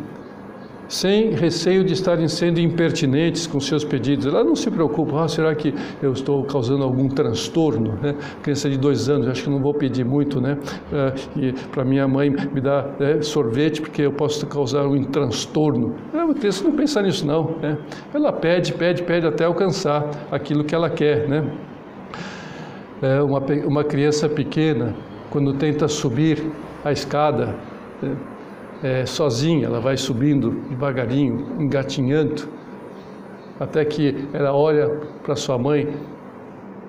sem 0.88 1.30
receio 1.30 1.84
de 1.84 1.92
estarem 1.92 2.26
sendo 2.26 2.58
impertinentes 2.58 3.46
com 3.46 3.60
seus 3.60 3.84
pedidos. 3.84 4.26
Elas 4.26 4.44
não 4.44 4.56
se 4.56 4.68
preocupam, 4.68 5.22
ah, 5.22 5.28
será 5.28 5.54
que 5.54 5.72
eu 6.02 6.12
estou 6.12 6.42
causando 6.42 6.82
algum 6.82 7.08
transtorno? 7.08 7.96
Né? 8.02 8.16
Criança 8.42 8.68
de 8.68 8.76
dois 8.76 9.08
anos, 9.08 9.28
acho 9.28 9.44
que 9.44 9.50
não 9.50 9.60
vou 9.60 9.72
pedir 9.72 10.04
muito, 10.04 10.40
né? 10.40 10.58
É, 10.92 11.14
e 11.36 11.52
para 11.70 11.84
minha 11.84 12.08
mãe 12.08 12.30
me 12.30 12.60
dar 12.60 12.96
né, 12.98 13.22
sorvete 13.22 13.80
porque 13.80 14.02
eu 14.02 14.12
posso 14.12 14.44
causar 14.48 14.88
um 14.88 15.04
transtorno. 15.04 15.94
A 16.12 16.34
criança 16.34 16.64
não 16.64 16.72
pensa 16.72 17.00
nisso 17.00 17.24
não. 17.24 17.54
Né? 17.62 17.78
Ela 18.12 18.32
pede, 18.32 18.72
pede, 18.72 19.04
pede 19.04 19.24
até 19.24 19.44
alcançar 19.44 20.04
aquilo 20.32 20.64
que 20.64 20.74
ela 20.74 20.90
quer, 20.90 21.28
né? 21.28 21.48
É 23.00 23.22
uma, 23.22 23.38
uma 23.64 23.84
criança 23.84 24.28
pequena 24.28 24.92
quando 25.30 25.54
tenta 25.54 25.88
subir 25.88 26.50
a 26.84 26.92
escada 26.92 27.54
é, 28.82 29.00
é, 29.00 29.06
sozinha, 29.06 29.66
ela 29.66 29.80
vai 29.80 29.96
subindo 29.96 30.50
devagarinho, 30.68 31.56
engatinhando, 31.58 32.48
até 33.58 33.84
que 33.84 34.28
ela 34.32 34.52
olha 34.52 34.88
para 35.22 35.34
sua 35.34 35.58
mãe 35.58 35.92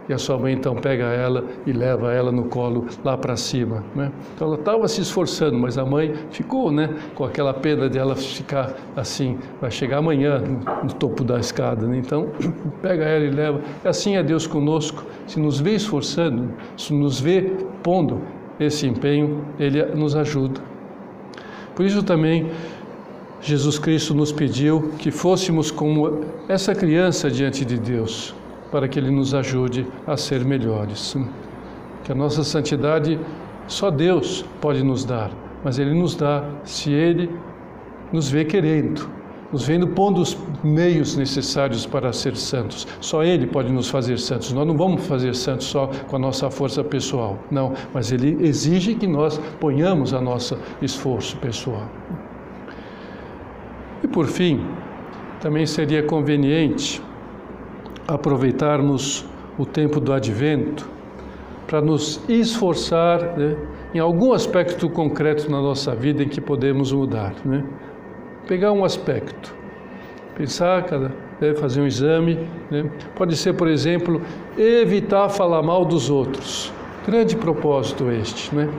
e 0.09 0.13
a 0.13 0.17
sua 0.17 0.37
mãe 0.39 0.53
então 0.53 0.75
pega 0.75 1.05
ela 1.05 1.45
e 1.67 1.71
leva 1.71 2.11
ela 2.11 2.31
no 2.31 2.45
colo 2.45 2.87
lá 3.05 3.15
para 3.15 3.37
cima. 3.37 3.83
Né? 3.95 4.11
Então 4.35 4.47
ela 4.47 4.57
estava 4.57 4.87
se 4.87 5.01
esforçando, 5.01 5.57
mas 5.57 5.77
a 5.77 5.85
mãe 5.85 6.15
ficou 6.31 6.71
né, 6.71 6.89
com 7.13 7.23
aquela 7.23 7.53
pena 7.53 7.87
de 7.87 7.99
ela 7.99 8.15
ficar 8.15 8.73
assim, 8.95 9.37
vai 9.61 9.69
chegar 9.69 9.99
amanhã 9.99 10.41
no, 10.83 10.93
topo 10.93 11.23
da 11.23 11.39
escada. 11.39 11.85
Né? 11.85 11.99
Então 11.99 12.29
pega 12.81 13.03
ela 13.03 13.23
e 13.23 13.29
leva. 13.29 13.61
Assim 13.85 14.17
é 14.17 14.23
Deus 14.23 14.47
conosco, 14.47 15.05
se 15.27 15.39
nos 15.39 15.59
vê 15.59 15.75
esforçando, 15.75 16.49
se 16.75 16.91
nos 16.91 17.19
vê 17.19 17.53
pondo 17.83 18.21
esse 18.59 18.87
empenho, 18.87 19.45
Ele 19.59 19.83
nos 19.95 20.15
ajuda. 20.15 20.59
Por 21.75 21.85
isso 21.85 22.03
também 22.03 22.49
Jesus 23.41 23.79
Cristo 23.79 24.13
nos 24.13 24.31
pediu 24.31 24.91
que 24.97 25.11
fôssemos 25.11 25.71
como 25.71 26.25
essa 26.47 26.75
criança 26.75 27.31
diante 27.31 27.63
de 27.63 27.77
Deus, 27.77 28.35
para 28.71 28.87
que 28.87 28.99
Ele 28.99 29.11
nos 29.11 29.33
ajude 29.33 29.87
a 30.05 30.15
ser 30.17 30.43
melhores. 30.45 31.15
Que 32.03 32.11
a 32.11 32.15
nossa 32.15 32.43
santidade 32.43 33.19
só 33.67 33.91
Deus 33.91 34.43
pode 34.59 34.83
nos 34.83 35.05
dar, 35.05 35.31
mas 35.63 35.77
Ele 35.77 35.93
nos 35.93 36.15
dá 36.15 36.43
se 36.63 36.91
Ele 36.91 37.29
nos 38.11 38.29
vê 38.29 38.43
querendo, 38.43 39.07
nos 39.51 39.63
vendo 39.63 39.87
pondo 39.89 40.21
os 40.21 40.37
meios 40.63 41.15
necessários 41.15 41.85
para 41.85 42.11
ser 42.11 42.35
santos. 42.35 42.87
Só 42.99 43.23
Ele 43.23 43.45
pode 43.45 43.71
nos 43.71 43.89
fazer 43.89 44.17
santos. 44.17 44.51
Nós 44.53 44.65
não 44.65 44.75
vamos 44.75 45.05
fazer 45.05 45.35
santos 45.35 45.67
só 45.67 45.87
com 46.07 46.15
a 46.15 46.19
nossa 46.19 46.49
força 46.49 46.83
pessoal, 46.83 47.37
não, 47.51 47.73
mas 47.93 48.11
Ele 48.11 48.37
exige 48.41 48.95
que 48.95 49.07
nós 49.07 49.39
ponhamos 49.59 50.13
a 50.13 50.21
nosso 50.21 50.57
esforço 50.81 51.37
pessoal. 51.37 51.87
E 54.03 54.07
por 54.07 54.27
fim, 54.27 54.65
também 55.39 55.65
seria 55.65 56.01
conveniente 56.03 57.01
aproveitarmos 58.09 59.25
o 59.57 59.65
tempo 59.65 59.99
do 59.99 60.11
advento 60.11 60.89
para 61.67 61.79
nos 61.79 62.19
esforçar 62.27 63.37
né, 63.37 63.55
em 63.93 63.99
algum 63.99 64.33
aspecto 64.33 64.89
concreto 64.89 65.49
na 65.51 65.61
nossa 65.61 65.93
vida 65.93 66.23
em 66.23 66.27
que 66.27 66.41
podemos 66.41 66.91
mudar. 66.91 67.35
Né? 67.45 67.63
Pegar 68.47 68.71
um 68.71 68.83
aspecto, 68.83 69.53
pensar, 70.35 70.83
né, 71.39 71.53
fazer 71.53 71.81
um 71.81 71.85
exame. 71.85 72.39
Né? 72.71 72.89
Pode 73.15 73.37
ser, 73.37 73.53
por 73.53 73.67
exemplo, 73.67 74.21
evitar 74.57 75.29
falar 75.29 75.61
mal 75.61 75.85
dos 75.85 76.09
outros. 76.09 76.73
Grande 77.05 77.35
propósito 77.35 78.09
este, 78.11 78.53
né? 78.53 78.69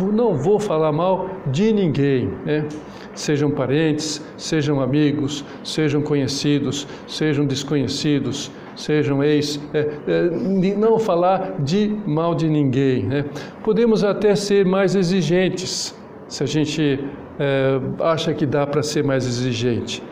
Não 0.00 0.34
vou 0.34 0.58
falar 0.58 0.90
mal 0.90 1.28
de 1.46 1.72
ninguém, 1.72 2.30
né? 2.44 2.66
Sejam 3.14 3.50
parentes, 3.50 4.24
sejam 4.38 4.80
amigos, 4.80 5.44
sejam 5.62 6.02
conhecidos, 6.02 6.88
sejam 7.06 7.46
desconhecidos 7.46 8.50
sejam 8.74 9.22
ex, 9.22 9.60
é, 9.74 9.90
é, 10.06 10.76
não 10.76 10.98
falar 10.98 11.60
de 11.60 11.96
mal 12.06 12.34
de 12.34 12.48
ninguém. 12.48 13.04
Né? 13.04 13.24
Podemos 13.62 14.04
até 14.04 14.34
ser 14.34 14.64
mais 14.64 14.94
exigentes, 14.94 15.94
se 16.28 16.42
a 16.42 16.46
gente 16.46 17.04
é, 17.38 17.80
acha 18.00 18.32
que 18.32 18.46
dá 18.46 18.66
para 18.66 18.82
ser 18.82 19.04
mais 19.04 19.26
exigente. 19.26 20.02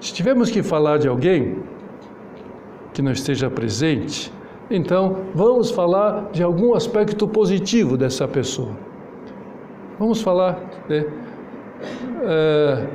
Se 0.00 0.12
tivermos 0.12 0.50
que 0.50 0.62
falar 0.62 0.98
de 0.98 1.08
alguém 1.08 1.56
que 2.92 3.02
não 3.02 3.12
esteja 3.12 3.50
presente, 3.50 4.32
então 4.70 5.18
vamos 5.34 5.70
falar 5.70 6.30
de 6.32 6.42
algum 6.42 6.74
aspecto 6.74 7.28
positivo 7.28 7.96
dessa 7.96 8.26
pessoa. 8.26 8.72
Vamos 9.98 10.20
falar 10.20 10.60
né, 10.88 11.04
é, 12.22 12.86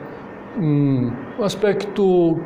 um 0.59 1.11
aspecto 1.41 2.39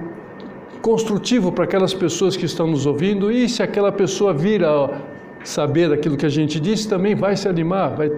construtivo 0.82 1.52
para 1.52 1.64
aquelas 1.64 1.94
pessoas 1.94 2.36
que 2.38 2.46
estão 2.46 2.68
nos 2.68 2.86
ouvindo 2.86 3.32
e 3.32 3.48
se 3.50 3.62
aquela 3.64 3.92
pessoa 3.92 4.34
vir 4.34 4.64
a 4.64 5.02
saber 5.44 5.94
aquilo 5.94 6.18
que 6.18 6.26
a 6.26 6.30
gente 6.30 6.60
disse, 6.60 6.88
também 6.90 7.16
vai 7.16 7.36
se 7.36 7.48
animar, 7.48 7.96
vai 7.96 8.10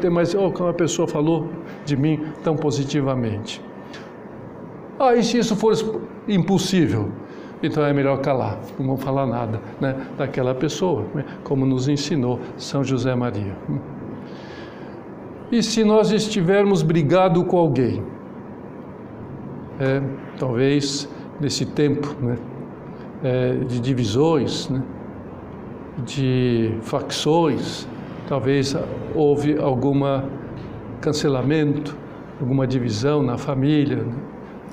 ter 0.00 0.10
mais, 0.10 0.34
oh, 0.34 0.50
como 0.50 0.68
a 0.68 0.74
pessoa 0.74 1.08
falou 1.08 1.48
de 1.84 1.96
mim 1.96 2.20
tão 2.44 2.56
positivamente. 2.56 3.62
Ah, 4.98 5.14
e 5.14 5.22
se 5.22 5.38
isso 5.38 5.56
for 5.56 5.74
impossível? 6.26 7.10
Então 7.62 7.84
é 7.84 7.92
melhor 7.92 8.18
calar, 8.20 8.58
não 8.78 8.86
vamos 8.86 9.02
falar 9.02 9.26
nada 9.26 9.60
né, 9.80 9.96
daquela 10.16 10.54
pessoa, 10.54 11.04
né, 11.14 11.24
como 11.42 11.66
nos 11.66 11.88
ensinou 11.88 12.38
São 12.56 12.84
José 12.84 13.14
Maria. 13.14 13.56
E 15.50 15.62
se 15.62 15.82
nós 15.82 16.12
estivermos 16.12 16.82
brigado 16.82 17.44
com 17.44 17.56
alguém, 17.56 18.02
é, 19.80 20.02
talvez 20.38 21.08
nesse 21.40 21.64
tempo 21.66 22.14
né, 22.20 22.36
é, 23.22 23.52
de 23.64 23.80
divisões, 23.80 24.68
né, 24.68 24.82
de 26.04 26.72
facções, 26.82 27.86
talvez 28.28 28.76
houve 29.14 29.58
alguma 29.58 30.24
cancelamento, 31.00 31.96
alguma 32.40 32.66
divisão 32.66 33.22
na 33.22 33.38
família, 33.38 33.98
né, 33.98 34.14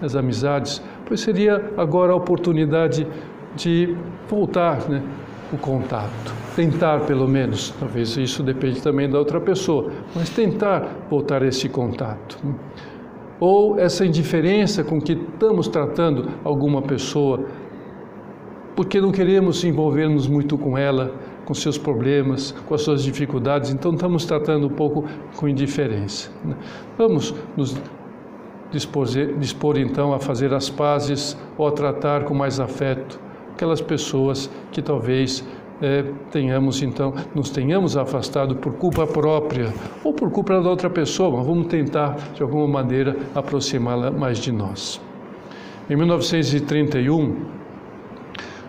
nas 0.01 0.15
amizades, 0.15 0.81
pois 1.05 1.21
seria 1.21 1.71
agora 1.77 2.13
a 2.13 2.15
oportunidade 2.15 3.07
de 3.55 3.95
voltar 4.29 4.89
né, 4.89 5.01
o 5.53 5.57
contato, 5.57 6.33
tentar 6.55 7.01
pelo 7.01 7.27
menos, 7.27 7.73
talvez 7.79 8.17
isso 8.17 8.43
depende 8.43 8.81
também 8.81 9.09
da 9.09 9.17
outra 9.17 9.39
pessoa, 9.39 9.91
mas 10.13 10.29
tentar 10.29 10.87
voltar 11.09 11.41
esse 11.43 11.69
contato. 11.69 12.37
Né. 12.43 12.53
Ou 13.39 13.77
essa 13.79 14.05
indiferença 14.05 14.83
com 14.83 15.01
que 15.01 15.13
estamos 15.13 15.67
tratando 15.67 16.29
alguma 16.43 16.81
pessoa 16.81 17.45
porque 18.75 18.99
não 18.99 19.11
queremos 19.11 19.63
envolver-nos 19.63 20.27
muito 20.27 20.57
com 20.57 20.77
ela, 20.77 21.13
com 21.45 21.53
seus 21.53 21.77
problemas, 21.77 22.51
com 22.67 22.75
as 22.75 22.81
suas 22.81 23.03
dificuldades, 23.03 23.71
então 23.71 23.93
estamos 23.93 24.25
tratando 24.25 24.67
um 24.67 24.69
pouco 24.69 25.05
com 25.37 25.47
indiferença. 25.47 26.29
Né? 26.43 26.55
Vamos 26.97 27.33
nos 27.55 27.79
dispor, 28.71 29.05
dispor 29.39 29.77
então 29.77 30.13
a 30.13 30.19
fazer 30.19 30.53
as 30.53 30.69
pazes 30.69 31.37
ou 31.57 31.67
a 31.67 31.71
tratar 31.71 32.25
com 32.25 32.33
mais 32.33 32.59
afeto 32.59 33.19
aquelas 33.53 33.79
pessoas 33.79 34.49
que 34.71 34.81
talvez 34.81 35.45
é, 35.81 36.03
tenhamos 36.31 36.81
então, 36.81 37.13
nos 37.33 37.49
tenhamos 37.49 37.97
afastado 37.97 38.55
por 38.55 38.73
culpa 38.73 39.05
própria 39.05 39.73
ou 40.03 40.13
por 40.13 40.31
culpa 40.31 40.61
da 40.61 40.69
outra 40.69 40.89
pessoa, 40.89 41.37
mas 41.37 41.45
vamos 41.45 41.67
tentar 41.67 42.15
de 42.33 42.41
alguma 42.41 42.67
maneira 42.67 43.15
aproximá-la 43.33 44.11
mais 44.11 44.39
de 44.39 44.51
nós. 44.51 45.01
Em 45.89 45.95
1931, 45.95 47.45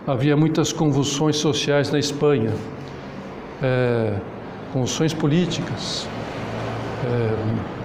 havia 0.05 0.35
muitas 0.35 0.71
convulsões 0.73 1.37
sociais 1.37 1.91
na 1.91 1.99
Espanha, 1.99 2.53
é, 3.61 4.19
convulsões 4.73 5.13
políticas, 5.13 6.07
é, 7.05 7.77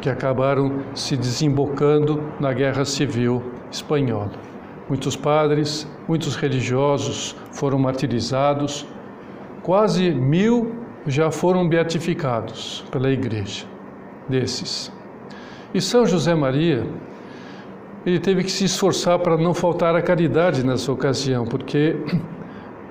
que 0.00 0.08
acabaram 0.08 0.82
se 0.94 1.16
desembocando 1.16 2.22
na 2.38 2.52
Guerra 2.52 2.84
Civil 2.84 3.42
Espanhola. 3.70 4.30
Muitos 4.88 5.14
padres, 5.14 5.86
muitos 6.08 6.36
religiosos 6.36 7.36
foram 7.52 7.78
martirizados, 7.78 8.86
quase 9.62 10.10
mil 10.10 10.74
já 11.06 11.30
foram 11.30 11.68
beatificados 11.68 12.84
pela 12.90 13.10
Igreja 13.10 13.66
desses. 14.28 14.92
E 15.72 15.80
São 15.80 16.04
José 16.06 16.34
Maria 16.34 16.86
ele 18.04 18.18
teve 18.18 18.42
que 18.44 18.50
se 18.50 18.64
esforçar 18.64 19.18
para 19.18 19.36
não 19.36 19.52
faltar 19.52 19.94
a 19.94 20.00
caridade 20.00 20.64
nessa 20.64 20.90
ocasião, 20.90 21.44
porque 21.44 21.96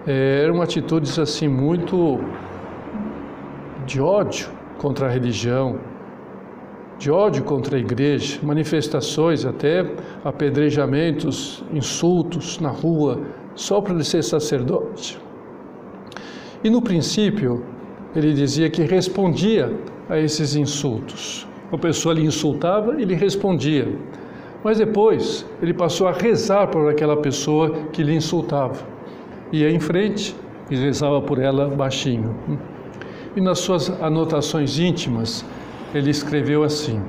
é, 0.05 0.43
eram 0.43 0.61
atitudes 0.61 1.17
assim 1.17 1.47
muito 1.47 2.19
de 3.85 3.99
ódio 3.99 4.49
contra 4.77 5.07
a 5.07 5.09
religião, 5.09 5.79
de 6.99 7.09
ódio 7.09 7.45
contra 7.45 7.77
a 7.77 7.79
igreja, 7.79 8.39
manifestações, 8.43 9.45
até 9.45 9.89
apedrejamentos, 10.23 11.63
insultos 11.73 12.59
na 12.59 12.69
rua, 12.69 13.21
só 13.55 13.79
para 13.79 13.93
ele 13.93 14.03
ser 14.03 14.21
sacerdote. 14.21 15.17
E 16.61 16.69
no 16.69 16.81
princípio, 16.81 17.63
ele 18.13 18.33
dizia 18.33 18.69
que 18.69 18.81
respondia 18.81 19.73
a 20.09 20.19
esses 20.19 20.55
insultos. 20.55 21.47
A 21.71 21.77
pessoa 21.77 22.13
lhe 22.13 22.25
insultava, 22.25 23.01
ele 23.01 23.15
respondia. 23.15 23.87
Mas 24.61 24.77
depois 24.77 25.45
ele 25.61 25.73
passou 25.73 26.05
a 26.05 26.11
rezar 26.11 26.67
por 26.67 26.89
aquela 26.89 27.15
pessoa 27.15 27.71
que 27.93 28.03
lhe 28.03 28.13
insultava. 28.13 28.85
Ia 29.53 29.71
em 29.71 29.79
frente 29.79 30.35
e 30.69 30.75
rezava 30.75 31.21
por 31.21 31.39
ela 31.39 31.69
baixinho. 31.69 32.35
E 33.37 33.39
nas 33.39 33.59
suas 33.59 33.89
anotações 34.01 34.77
íntimas, 34.79 35.45
ele 35.93 36.09
escreveu 36.09 36.63
assim: 36.63 37.01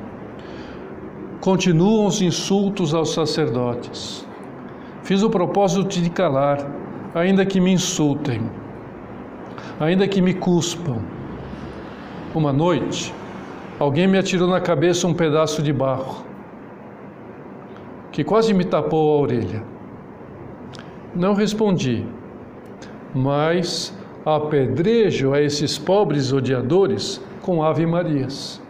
Continuam 1.40 2.06
os 2.06 2.20
insultos 2.20 2.94
aos 2.94 3.12
sacerdotes. 3.12 4.26
Fiz 5.02 5.22
o 5.22 5.30
propósito 5.30 5.88
de 5.88 6.10
calar, 6.10 6.58
ainda 7.14 7.44
que 7.46 7.60
me 7.60 7.72
insultem, 7.72 8.42
ainda 9.78 10.06
que 10.06 10.20
me 10.20 10.34
cuspam. 10.34 11.02
Uma 12.34 12.52
noite, 12.52 13.12
alguém 13.78 14.06
me 14.06 14.18
atirou 14.18 14.48
na 14.48 14.60
cabeça 14.60 15.06
um 15.06 15.14
pedaço 15.14 15.62
de 15.62 15.72
barro 15.72 16.30
que 18.12 18.24
quase 18.24 18.52
me 18.52 18.64
tapou 18.64 19.14
a 19.16 19.22
orelha. 19.22 19.62
Não 21.14 21.34
respondi, 21.34 22.04
mas 23.14 23.96
apedrejo 24.24 25.32
a 25.32 25.40
esses 25.40 25.78
pobres 25.78 26.32
odiadores 26.32 27.20
com 27.40 27.62
Ave 27.62 27.86
Marias. 27.86 28.60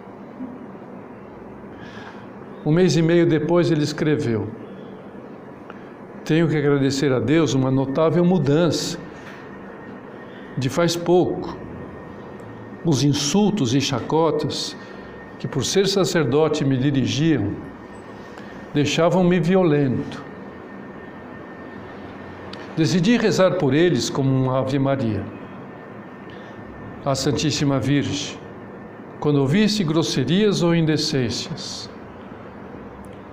Um 2.64 2.72
mês 2.72 2.96
e 2.96 3.02
meio 3.02 3.26
depois 3.26 3.70
ele 3.70 3.82
escreveu: 3.82 4.48
Tenho 6.24 6.48
que 6.48 6.56
agradecer 6.56 7.12
a 7.12 7.18
Deus 7.18 7.54
uma 7.54 7.70
notável 7.70 8.24
mudança 8.24 8.98
de 10.58 10.68
faz 10.68 10.94
pouco. 10.94 11.56
Os 12.84 13.02
insultos 13.02 13.74
e 13.74 13.80
chacotas 13.80 14.76
que, 15.38 15.48
por 15.48 15.64
ser 15.64 15.86
sacerdote, 15.86 16.64
me 16.64 16.76
dirigiam 16.76 17.54
deixavam-me 18.72 19.40
violento. 19.40 20.22
Decidi 22.76 23.16
rezar 23.16 23.52
por 23.56 23.74
eles 23.74 24.08
como 24.08 24.30
uma 24.30 24.58
Ave 24.58 24.78
Maria. 24.78 25.24
A 27.04 27.14
Santíssima 27.14 27.80
Virgem, 27.80 28.38
quando 29.18 29.40
ouvisse 29.40 29.82
grosserias 29.82 30.62
ou 30.62 30.74
indecências, 30.74 31.90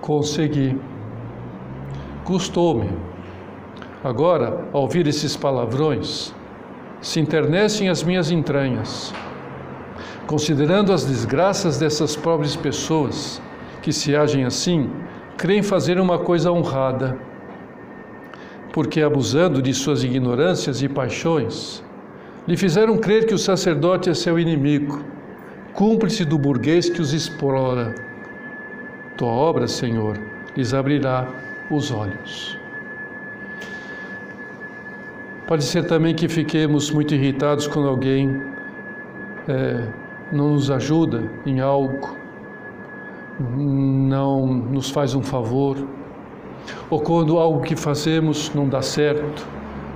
consegui. 0.08 0.74
Custou-me. 2.24 2.88
Agora, 4.02 4.66
ao 4.72 4.82
ouvir 4.82 5.06
esses 5.06 5.36
palavrões, 5.36 6.34
se 7.02 7.20
internecem 7.20 7.90
as 7.90 8.02
minhas 8.02 8.30
entranhas. 8.30 9.12
Considerando 10.26 10.94
as 10.94 11.04
desgraças 11.04 11.78
dessas 11.78 12.16
pobres 12.16 12.56
pessoas 12.56 13.42
que 13.82 13.92
se 13.92 14.16
agem 14.16 14.46
assim, 14.46 14.90
creem 15.36 15.62
fazer 15.62 16.00
uma 16.00 16.18
coisa 16.18 16.50
honrada, 16.50 17.18
porque 18.72 19.02
abusando 19.02 19.60
de 19.60 19.74
suas 19.74 20.02
ignorâncias 20.02 20.80
e 20.80 20.88
paixões, 20.88 21.84
lhe 22.46 22.56
fizeram 22.56 22.96
crer 22.96 23.26
que 23.26 23.34
o 23.34 23.38
sacerdote 23.38 24.08
é 24.08 24.14
seu 24.14 24.38
inimigo, 24.38 25.04
cúmplice 25.74 26.24
do 26.24 26.38
burguês 26.38 26.88
que 26.88 27.02
os 27.02 27.12
explora. 27.12 28.08
Tua 29.18 29.28
obra, 29.28 29.68
Senhor, 29.68 30.18
lhes 30.56 30.72
abrirá 30.72 31.28
os 31.70 31.90
olhos. 31.90 32.58
Pode 35.46 35.64
ser 35.64 35.86
também 35.86 36.14
que 36.14 36.28
fiquemos 36.28 36.90
muito 36.90 37.14
irritados 37.14 37.66
quando 37.66 37.88
alguém 37.88 38.42
é, 39.46 39.86
não 40.32 40.52
nos 40.52 40.70
ajuda 40.70 41.30
em 41.44 41.60
algo 41.60 42.16
não 43.40 44.46
nos 44.46 44.90
faz 44.90 45.14
um 45.14 45.22
favor, 45.22 45.76
ou 46.90 47.00
quando 47.00 47.38
algo 47.38 47.60
que 47.60 47.76
fazemos 47.76 48.52
não 48.54 48.68
dá 48.68 48.82
certo, 48.82 49.46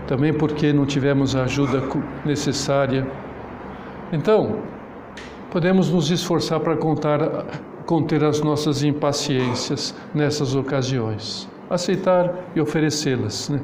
também 0.06 0.32
porque 0.32 0.72
não 0.72 0.86
tivemos 0.86 1.34
a 1.34 1.44
ajuda 1.44 1.82
necessária. 2.24 3.06
Então, 4.12 4.58
podemos 5.50 5.90
nos 5.90 6.10
esforçar 6.10 6.60
para 6.60 6.76
contar, 6.76 7.20
conter 7.92 8.24
as 8.24 8.40
nossas 8.40 8.82
impaciências 8.82 9.94
nessas 10.14 10.54
ocasiões, 10.54 11.46
aceitar 11.68 12.32
e 12.56 12.60
oferecê-las. 12.60 13.50
Né? 13.50 13.60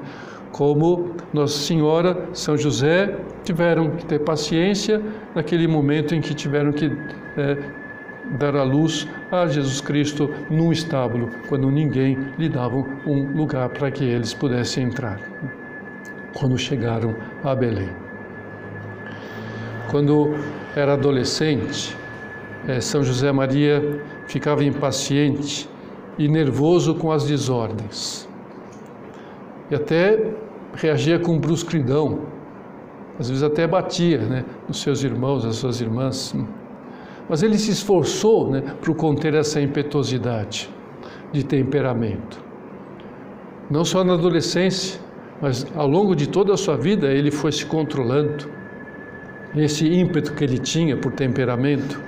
Como 0.53 1.13
Nossa 1.33 1.59
Senhora, 1.59 2.29
São 2.35 2.55
José 2.55 3.17
tiveram 3.43 3.93
que 3.93 4.05
ter 4.05 4.19
paciência 4.19 5.01
naquele 5.35 5.67
momento 5.67 6.15
em 6.15 6.21
que 6.21 6.35
tiveram 6.35 6.73
que 6.73 6.93
é, 7.39 7.57
dar 8.39 8.55
a 8.55 8.63
luz 8.65 9.09
a 9.33 9.47
Jesus 9.47 9.81
Cristo 9.81 10.29
num 10.51 10.73
estábulo, 10.73 11.31
quando 11.49 11.71
ninguém 11.71 12.19
lhe 12.39 12.51
dava 12.51 12.77
um 13.07 13.33
lugar 13.35 13.71
para 13.71 13.91
que 13.91 14.05
eles 14.05 14.35
pudessem 14.35 14.85
entrar. 14.85 15.19
Quando 16.39 16.59
chegaram 16.59 17.17
a 17.43 17.55
Belém. 17.55 17.89
Quando 19.91 20.35
era 20.77 20.93
adolescente, 20.93 21.97
é, 22.67 22.79
São 22.79 23.03
José 23.03 23.33
Maria 23.33 23.83
ficava 24.29 24.63
impaciente 24.63 25.69
e 26.17 26.29
nervoso 26.29 26.95
com 26.95 27.11
as 27.11 27.25
desordens. 27.25 28.29
E 29.71 29.75
até 29.75 30.33
reagia 30.75 31.19
com 31.19 31.39
brusquidão, 31.39 32.21
às 33.19 33.29
vezes 33.29 33.43
até 33.43 33.67
batia 33.67 34.19
né, 34.19 34.45
nos 34.69 34.81
seus 34.81 35.03
irmãos, 35.03 35.45
as 35.45 35.57
suas 35.57 35.81
irmãs. 35.81 36.35
Mas 37.29 37.43
ele 37.43 37.59
se 37.59 37.71
esforçou 37.71 38.51
né, 38.51 38.63
para 38.81 38.95
conter 38.95 39.35
essa 39.35 39.61
impetuosidade 39.61 40.71
de 41.33 41.43
temperamento. 41.45 42.41
Não 43.71 43.85
só 43.85 44.05
na 44.05 44.15
adolescência, 44.15 45.01
mas 45.41 45.67
ao 45.75 45.89
longo 45.89 46.15
de 46.15 46.29
toda 46.29 46.55
a 46.55 46.57
sua 46.57 46.77
vida 46.77 47.09
ele 47.09 47.31
foi 47.31 47.53
se 47.53 47.65
controlando. 47.67 48.49
Esse 49.57 49.87
ímpeto 49.87 50.35
que 50.35 50.45
ele 50.45 50.59
tinha 50.59 50.97
por 50.97 51.13
temperamento. 51.13 52.08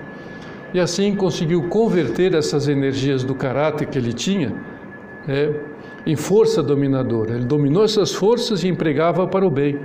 E 0.73 0.81
assim 0.81 1.15
conseguiu 1.15 1.69
converter 1.69 2.35
essas 2.35 2.69
energias 2.69 3.25
do 3.25 3.35
caráter 3.35 3.87
que 3.89 3.99
ele 3.99 4.13
tinha 4.13 4.55
é, 5.29 5.53
em 6.07 6.17
força 6.17 6.63
dominadora. 6.63 7.35
Ele 7.35 7.45
dominou 7.45 7.85
essas 7.85 8.13
forças 8.13 8.63
e 8.63 8.69
empregava 8.69 9.27
para 9.27 9.47
o 9.47 9.51
bem, 9.51 9.79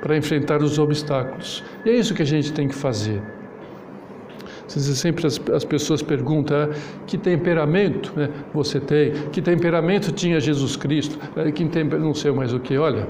para 0.00 0.16
enfrentar 0.16 0.62
os 0.62 0.78
obstáculos. 0.78 1.64
E 1.84 1.90
é 1.90 1.94
isso 1.94 2.14
que 2.14 2.22
a 2.22 2.26
gente 2.26 2.52
tem 2.52 2.68
que 2.68 2.74
fazer. 2.74 3.22
Sempre 4.68 5.26
as, 5.26 5.40
as 5.54 5.64
pessoas 5.64 6.02
perguntam 6.02 6.64
ah, 6.64 6.68
que 7.06 7.16
temperamento 7.16 8.12
né, 8.16 8.28
você 8.52 8.80
tem, 8.80 9.12
que 9.32 9.40
temperamento 9.40 10.12
tinha 10.12 10.40
Jesus 10.40 10.76
Cristo, 10.76 11.18
ah, 11.36 11.50
que 11.50 11.64
não 11.64 12.12
sei 12.12 12.32
mais 12.32 12.52
o 12.52 12.58
que. 12.58 12.76
Olha, 12.76 13.08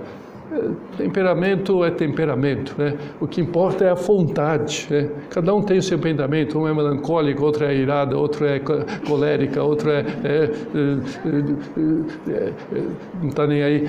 temperamento 0.97 1.85
é 1.85 1.90
temperamento, 1.90 2.75
né? 2.79 2.97
O 3.21 3.27
que 3.27 3.40
importa 3.40 3.85
é 3.85 3.90
a 3.90 3.95
vontade. 3.95 4.87
Né? 4.90 5.11
Cada 5.31 5.55
um 5.55 5.62
tem 5.62 5.79
o 5.79 5.83
seu 5.83 5.99
pensamento. 5.99 6.59
Um 6.59 6.69
é 6.69 6.75
melancólico, 6.75 7.45
outro 7.45 7.64
é 7.64 7.75
irado, 7.75 8.19
outro 8.19 8.47
é 8.47 8.61
colérica, 9.07 9.62
outro 9.62 9.90
é, 9.90 10.05
é, 10.25 10.51
é, 12.29 12.33
é 12.33 12.53
não 13.21 13.29
está 13.29 13.47
nem 13.47 13.62
aí. 13.62 13.88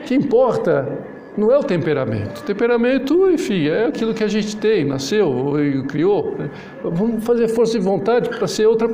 O 0.00 0.04
que 0.04 0.14
importa 0.14 1.17
não 1.38 1.52
é 1.52 1.58
o 1.58 1.62
temperamento. 1.62 2.40
O 2.40 2.42
temperamento, 2.42 3.30
enfim, 3.30 3.68
é 3.68 3.86
aquilo 3.86 4.12
que 4.12 4.24
a 4.24 4.28
gente 4.28 4.56
tem, 4.56 4.84
nasceu 4.84 5.54
e 5.64 5.84
criou. 5.84 6.34
Né? 6.36 6.50
Vamos 6.82 7.24
fazer 7.24 7.46
força 7.46 7.78
de 7.78 7.84
vontade 7.84 8.28
para 8.28 8.48
ser 8.48 8.66
outra, 8.66 8.88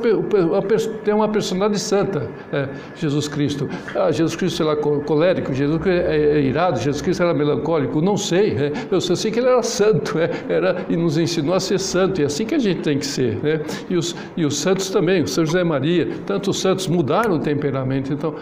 ter 1.03 1.13
uma 1.13 1.27
personalidade 1.27 1.79
santa. 1.79 2.29
É, 2.53 2.69
Jesus 2.95 3.27
Cristo. 3.27 3.67
Ah, 3.95 4.11
Jesus 4.11 4.35
Cristo 4.35 4.61
era 4.61 4.75
colérico, 4.75 5.51
Jesus 5.55 5.81
Cristo 5.81 6.07
é, 6.07 6.15
é 6.15 6.41
irado, 6.41 6.79
Jesus 6.79 7.01
Cristo 7.01 7.23
era 7.23 7.33
melancólico. 7.33 7.99
Não 7.99 8.15
sei. 8.15 8.51
É, 8.51 8.71
eu 8.91 9.01
só 9.01 9.15
sei 9.15 9.31
que 9.31 9.39
ele 9.39 9.47
era 9.47 9.63
santo, 9.63 10.19
é, 10.19 10.29
era 10.47 10.85
e 10.87 10.95
nos 10.95 11.17
ensinou 11.17 11.55
a 11.55 11.59
ser 11.59 11.79
santo. 11.79 12.21
E 12.21 12.23
é 12.23 12.27
assim 12.27 12.45
que 12.45 12.53
a 12.53 12.59
gente 12.59 12.81
tem 12.81 12.99
que 12.99 13.07
ser. 13.07 13.37
Né? 13.41 13.61
E, 13.89 13.97
os, 13.97 14.15
e 14.37 14.45
os 14.45 14.55
santos 14.55 14.91
também, 14.91 15.23
o 15.23 15.27
São 15.27 15.43
José 15.43 15.63
Maria, 15.63 16.09
tantos 16.27 16.59
santos 16.59 16.85
mudaram 16.87 17.37
o 17.37 17.39
temperamento. 17.39 18.13
Então, 18.13 18.35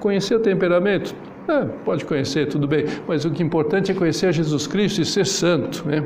conhecer 0.00 0.36
o 0.36 0.40
temperamento 0.40 1.14
é, 1.48 1.64
pode 1.84 2.04
conhecer, 2.04 2.46
tudo 2.46 2.68
bem, 2.68 2.84
mas 3.08 3.24
o 3.24 3.30
que 3.30 3.42
é 3.42 3.46
importante 3.46 3.90
é 3.90 3.94
conhecer 3.94 4.26
a 4.26 4.32
Jesus 4.32 4.66
Cristo 4.66 5.00
e 5.00 5.04
ser 5.04 5.26
santo. 5.26 5.86
Né? 5.86 6.04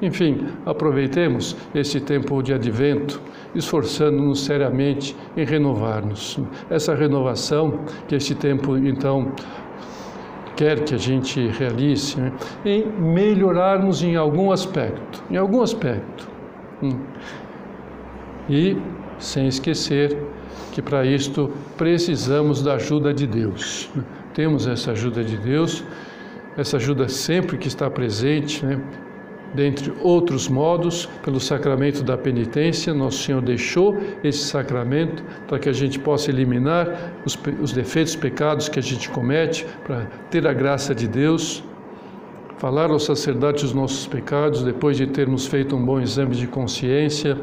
Enfim, 0.00 0.46
aproveitemos 0.64 1.54
esse 1.74 2.00
tempo 2.00 2.42
de 2.42 2.54
advento, 2.54 3.20
esforçando-nos 3.54 4.44
seriamente 4.44 5.14
em 5.36 5.44
renovar-nos. 5.44 6.38
Essa 6.70 6.94
renovação 6.94 7.80
que 8.08 8.14
este 8.14 8.34
tempo, 8.34 8.76
então, 8.78 9.32
quer 10.56 10.80
que 10.80 10.94
a 10.94 10.98
gente 10.98 11.46
realize, 11.48 12.18
né? 12.18 12.32
em 12.64 12.86
melhorarmos 12.86 14.02
em 14.02 14.16
algum 14.16 14.50
aspecto, 14.50 15.22
em 15.30 15.36
algum 15.36 15.60
aspecto. 15.60 16.26
Hum. 16.82 16.98
E 18.48 18.78
sem 19.18 19.46
esquecer 19.46 20.16
que 20.72 20.80
para 20.80 21.04
isto 21.04 21.50
precisamos 21.76 22.62
da 22.62 22.74
ajuda 22.74 23.12
de 23.12 23.26
Deus 23.26 23.90
temos 24.34 24.66
essa 24.66 24.92
ajuda 24.92 25.22
de 25.22 25.36
Deus, 25.36 25.84
essa 26.56 26.76
ajuda 26.76 27.08
sempre 27.08 27.56
que 27.56 27.68
está 27.68 27.90
presente, 27.90 28.64
né? 28.64 28.80
Dentre 29.52 29.92
outros 30.00 30.48
modos, 30.48 31.06
pelo 31.24 31.40
sacramento 31.40 32.04
da 32.04 32.16
penitência, 32.16 32.94
Nosso 32.94 33.24
Senhor 33.24 33.42
deixou 33.42 33.98
esse 34.22 34.44
sacramento 34.44 35.24
para 35.48 35.58
que 35.58 35.68
a 35.68 35.72
gente 35.72 35.98
possa 35.98 36.30
eliminar 36.30 37.14
os, 37.26 37.36
os 37.60 37.72
defeitos, 37.72 38.14
pecados 38.14 38.68
que 38.68 38.78
a 38.78 38.82
gente 38.82 39.10
comete, 39.10 39.66
para 39.84 40.06
ter 40.30 40.46
a 40.46 40.52
graça 40.52 40.94
de 40.94 41.08
Deus, 41.08 41.64
falar 42.58 42.90
ao 42.90 43.00
sacerdote 43.00 43.64
os 43.64 43.72
nossos 43.72 44.06
pecados, 44.06 44.62
depois 44.62 44.96
de 44.96 45.08
termos 45.08 45.46
feito 45.46 45.74
um 45.74 45.84
bom 45.84 45.98
exame 46.00 46.36
de 46.36 46.46
consciência, 46.46 47.36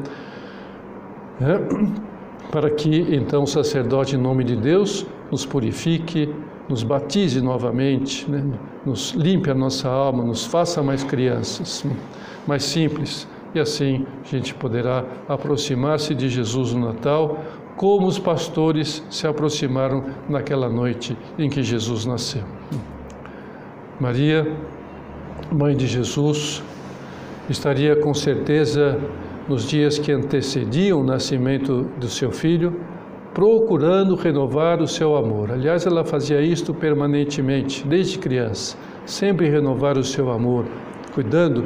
né? 1.38 1.60
para 2.50 2.70
que 2.70 3.06
então 3.14 3.42
o 3.42 3.46
sacerdote, 3.46 4.16
em 4.16 4.18
nome 4.18 4.42
de 4.44 4.56
Deus, 4.56 5.06
nos 5.30 5.44
purifique, 5.44 6.34
nos 6.68 6.82
batize 6.82 7.40
novamente, 7.40 8.30
né? 8.30 8.44
nos 8.84 9.12
limpe 9.12 9.50
a 9.50 9.54
nossa 9.54 9.88
alma, 9.88 10.22
nos 10.22 10.44
faça 10.44 10.82
mais 10.82 11.02
crianças, 11.02 11.84
mais 12.46 12.62
simples. 12.62 13.26
E 13.54 13.60
assim 13.60 14.06
a 14.22 14.28
gente 14.28 14.54
poderá 14.54 15.04
aproximar-se 15.28 16.14
de 16.14 16.28
Jesus 16.28 16.74
no 16.74 16.86
Natal, 16.86 17.38
como 17.76 18.06
os 18.06 18.18
pastores 18.18 19.02
se 19.08 19.26
aproximaram 19.26 20.04
naquela 20.28 20.68
noite 20.68 21.16
em 21.38 21.48
que 21.48 21.62
Jesus 21.62 22.04
nasceu. 22.04 22.42
Maria, 23.98 24.46
mãe 25.50 25.76
de 25.76 25.86
Jesus, 25.86 26.62
estaria 27.48 27.96
com 27.96 28.12
certeza 28.12 28.98
nos 29.48 29.66
dias 29.66 29.98
que 29.98 30.12
antecediam 30.12 31.00
o 31.00 31.04
nascimento 31.04 31.84
do 31.98 32.08
seu 32.08 32.30
filho 32.30 32.78
procurando 33.38 34.16
renovar 34.16 34.82
o 34.82 34.88
seu 34.88 35.14
amor. 35.14 35.52
Aliás, 35.52 35.86
ela 35.86 36.04
fazia 36.04 36.40
isto 36.40 36.74
permanentemente, 36.74 37.86
desde 37.86 38.18
criança, 38.18 38.76
sempre 39.06 39.48
renovar 39.48 39.96
o 39.96 40.02
seu 40.02 40.32
amor, 40.32 40.64
cuidando 41.14 41.64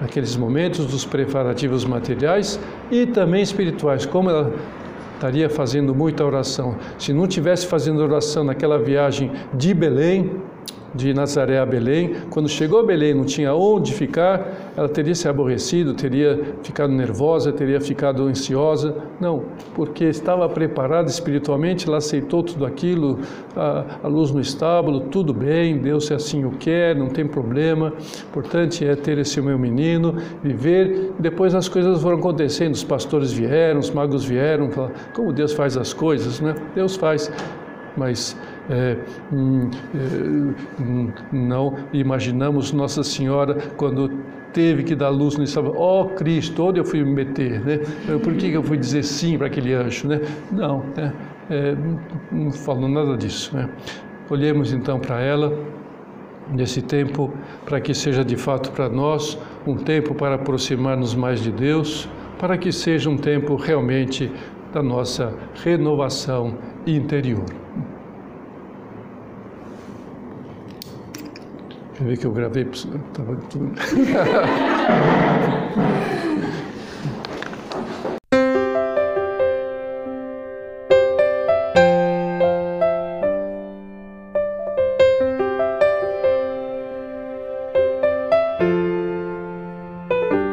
naqueles 0.00 0.34
momentos 0.34 0.86
dos 0.86 1.04
preparativos 1.04 1.84
materiais 1.84 2.58
e 2.90 3.04
também 3.04 3.42
espirituais, 3.42 4.06
como 4.06 4.30
ela 4.30 4.50
estaria 5.12 5.50
fazendo 5.50 5.94
muita 5.94 6.24
oração. 6.24 6.76
Se 6.98 7.12
não 7.12 7.26
tivesse 7.26 7.66
fazendo 7.66 8.02
oração 8.02 8.42
naquela 8.42 8.78
viagem 8.78 9.30
de 9.52 9.74
Belém, 9.74 10.30
de 10.94 11.12
Nazaré 11.12 11.58
a 11.58 11.66
Belém. 11.66 12.14
Quando 12.30 12.48
chegou 12.48 12.80
a 12.80 12.84
Belém, 12.84 13.14
não 13.14 13.24
tinha 13.24 13.54
onde 13.54 13.92
ficar, 13.92 14.72
ela 14.76 14.88
teria 14.88 15.14
se 15.14 15.28
aborrecido, 15.28 15.94
teria 15.94 16.54
ficado 16.62 16.92
nervosa, 16.92 17.52
teria 17.52 17.80
ficado 17.80 18.24
ansiosa. 18.24 18.94
Não, 19.20 19.44
porque 19.74 20.04
estava 20.04 20.48
preparada 20.48 21.08
espiritualmente, 21.08 21.88
ela 21.88 21.98
aceitou 21.98 22.42
tudo 22.42 22.64
aquilo, 22.64 23.18
a, 23.56 23.84
a 24.04 24.08
luz 24.08 24.30
no 24.30 24.40
estábulo, 24.40 25.00
tudo 25.00 25.34
bem, 25.34 25.78
Deus 25.78 26.06
se 26.06 26.14
assim 26.14 26.44
o 26.44 26.52
quer, 26.52 26.94
não 26.94 27.08
tem 27.08 27.26
problema. 27.26 27.92
O 27.92 28.28
importante 28.28 28.86
é 28.86 28.94
ter 28.94 29.18
esse 29.18 29.40
meu 29.40 29.58
menino, 29.58 30.16
viver. 30.42 31.12
Depois 31.18 31.54
as 31.54 31.68
coisas 31.68 32.00
foram 32.00 32.18
acontecendo, 32.18 32.74
os 32.74 32.84
pastores 32.84 33.32
vieram, 33.32 33.80
os 33.80 33.90
magos 33.90 34.24
vieram, 34.24 34.70
como 35.12 35.32
Deus 35.32 35.52
faz 35.52 35.76
as 35.76 35.92
coisas, 35.92 36.40
né? 36.40 36.54
Deus 36.74 36.96
faz 36.96 37.30
mas 37.96 38.36
é, 38.70 38.96
hum, 39.32 39.70
é, 39.94 40.82
hum, 40.82 41.12
não 41.32 41.74
imaginamos 41.92 42.72
Nossa 42.72 43.02
Senhora 43.02 43.56
quando 43.76 44.10
teve 44.52 44.84
que 44.84 44.94
dar 44.94 45.08
luz 45.08 45.36
no 45.36 45.46
sábado. 45.46 45.74
Oh, 45.76 46.06
Cristo, 46.06 46.62
onde 46.62 46.80
eu 46.80 46.84
fui 46.84 47.02
me 47.02 47.10
meter? 47.10 47.60
Né? 47.60 47.80
Por 48.22 48.34
que 48.34 48.52
eu 48.52 48.62
fui 48.62 48.78
dizer 48.78 49.02
sim 49.02 49.36
para 49.36 49.48
aquele 49.48 49.74
anjo? 49.74 50.08
Né? 50.08 50.20
Não, 50.50 50.84
né? 50.96 51.12
É, 51.50 51.76
não 52.32 52.50
falou 52.52 52.88
nada 52.88 53.16
disso. 53.16 53.54
Né? 53.54 53.68
Olhemos 54.30 54.72
então 54.72 54.98
para 54.98 55.20
ela 55.20 55.52
nesse 56.50 56.80
tempo 56.80 57.32
para 57.64 57.80
que 57.80 57.92
seja 57.92 58.24
de 58.24 58.36
fato 58.36 58.70
para 58.72 58.88
nós 58.88 59.38
um 59.66 59.76
tempo 59.76 60.14
para 60.14 60.36
aproximar-nos 60.36 61.14
mais 61.14 61.40
de 61.40 61.50
Deus, 61.50 62.08
para 62.38 62.56
que 62.56 62.70
seja 62.70 63.10
um 63.10 63.16
tempo 63.16 63.56
realmente 63.56 64.30
da 64.72 64.82
nossa 64.82 65.34
renovação 65.62 66.56
interior. 66.86 67.44
Quer 71.96 72.04
ver 72.04 72.18
que 72.18 72.26
eu 72.26 72.32
gravei? 72.32 72.68
Tava 73.12 73.36
tudo... 73.50 73.72